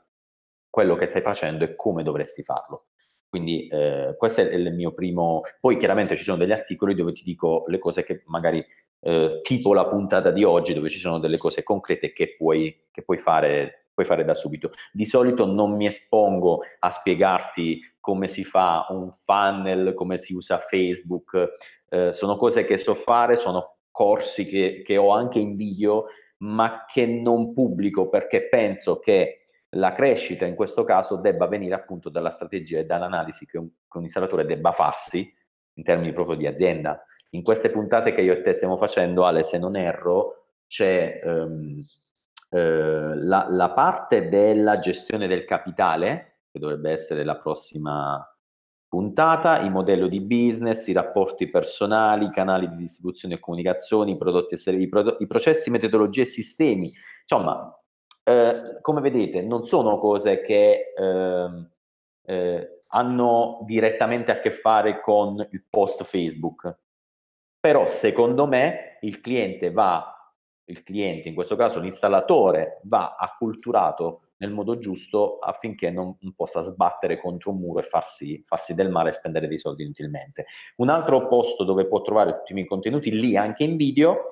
[0.70, 2.90] quello che stai facendo e come dovresti farlo.
[3.28, 5.42] Quindi eh, questo è il mio primo...
[5.60, 8.64] Poi chiaramente ci sono degli articoli dove ti dico le cose che magari,
[9.00, 13.02] eh, tipo la puntata di oggi, dove ci sono delle cose concrete che puoi, che
[13.02, 14.72] puoi fare puoi fare da subito.
[14.92, 20.58] Di solito non mi espongo a spiegarti come si fa un funnel, come si usa
[20.58, 21.58] Facebook,
[21.90, 26.86] eh, sono cose che so fare, sono corsi che, che, ho anche in video, ma
[26.92, 29.46] che non pubblico perché penso che
[29.76, 33.98] la crescita in questo caso debba venire appunto dalla strategia e dall'analisi che un, che
[33.98, 35.32] un installatore debba farsi
[35.76, 37.06] in termini proprio di azienda.
[37.34, 41.82] In queste puntate che io e te stiamo facendo, Ale, se non erro, c'è um,
[42.54, 48.26] eh, la, la, parte della gestione del capitale, che dovrebbe essere la prossima
[48.90, 54.18] puntata, il modello di business, i rapporti personali, i canali di distribuzione e comunicazione, i
[54.18, 56.92] prodotti e servizi, i, pro- i processi, metodologie e sistemi.
[57.22, 57.74] Insomma,
[58.22, 61.68] eh, come vedete, non sono cose che eh,
[62.26, 66.80] eh, hanno direttamente a che fare con il post Facebook.
[67.62, 70.21] Però secondo me il cliente va,
[70.72, 77.20] il cliente, in questo caso l'installatore, va acculturato nel modo giusto affinché non, possa sbattere
[77.20, 80.48] contro un muro e farsi, farsi, del male e spendere dei soldi inutilmente.
[80.78, 84.32] Un altro posto dove può trovare tutti i miei contenuti, lì anche in video,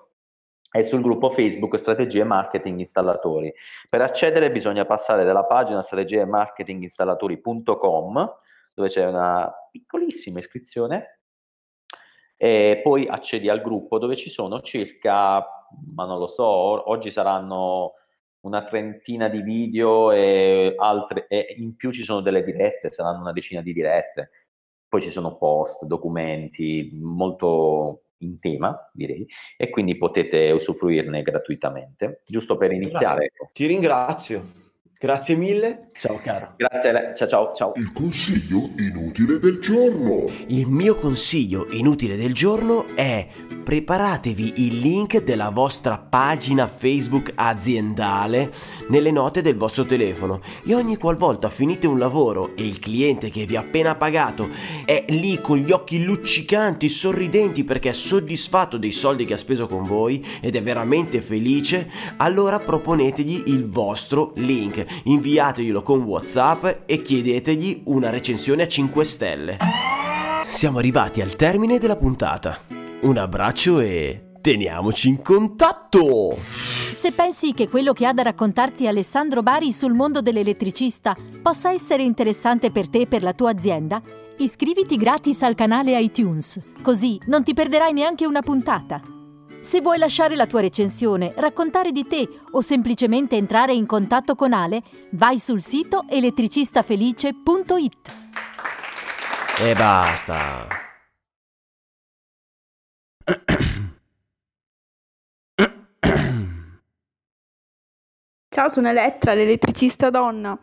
[0.71, 3.53] è sul gruppo Facebook Strategie Marketing Installatori.
[3.87, 8.37] Per accedere bisogna passare dalla pagina strategiemarketinginstallatori.com
[8.73, 11.19] dove c'è una piccolissima iscrizione
[12.37, 15.45] e poi accedi al gruppo dove ci sono circa,
[15.93, 17.93] ma non lo so, oggi saranno
[18.41, 23.33] una trentina di video e, altre, e in più ci sono delle dirette, saranno una
[23.33, 24.31] decina di dirette.
[24.87, 32.23] Poi ci sono post, documenti, molto in tema, direi, e quindi potete usufruirne gratuitamente.
[32.25, 33.25] Giusto per iniziare.
[33.25, 33.49] Ecco.
[33.53, 34.68] Ti ringrazio.
[35.01, 35.91] Grazie mille.
[35.97, 36.55] Ciao caro.
[36.57, 37.71] Grazie, ciao ciao ciao.
[37.75, 40.25] Il consiglio inutile del giorno.
[40.47, 43.25] Il mio consiglio inutile del giorno è
[43.69, 48.51] preparatevi il link della vostra pagina Facebook aziendale
[48.87, 53.45] nelle note del vostro telefono e ogni qualvolta finite un lavoro e il cliente che
[53.45, 54.49] vi ha appena pagato
[54.85, 59.67] è lì con gli occhi luccicanti, sorridenti perché è soddisfatto dei soldi che ha speso
[59.67, 67.01] con voi ed è veramente felice, allora proponetegli il vostro link, inviateglielo con WhatsApp e
[67.01, 69.57] chiedetegli una recensione a 5 stelle.
[70.47, 72.59] Siamo arrivati al termine della puntata.
[73.01, 76.35] Un abbraccio e teniamoci in contatto!
[76.99, 82.03] Se pensi che quello che ha da raccontarti Alessandro Bari sul mondo dell'elettricista possa essere
[82.03, 84.01] interessante per te e per la tua azienda,
[84.37, 88.99] iscriviti gratis al canale iTunes, così non ti perderai neanche una puntata.
[89.61, 94.53] Se vuoi lasciare la tua recensione, raccontare di te o semplicemente entrare in contatto con
[94.53, 94.81] Ale,
[95.11, 98.11] vai sul sito elettricistafelice.it.
[99.59, 100.67] E basta!
[108.47, 110.57] Ciao, sono Elettra, l'elettricista donna.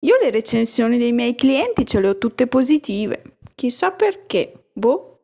[0.00, 3.38] Io le recensioni dei miei clienti ce le ho tutte positive.
[3.54, 4.68] Chissà perché.
[4.72, 5.20] Boh,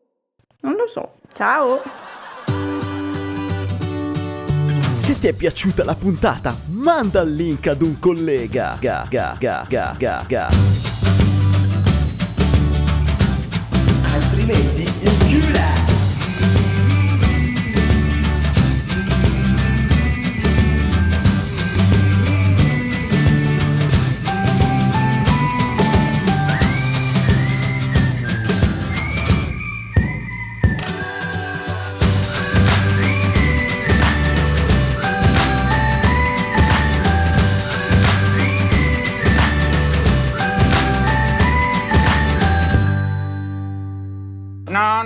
[0.60, 1.12] non lo so.
[1.32, 1.80] Ciao!
[5.10, 8.76] Se ti è piaciuta la puntata, manda il link ad un collega.
[8.80, 10.48] Ga, ga, ga, ga, ga, ga.
[14.14, 14.79] Altrimenti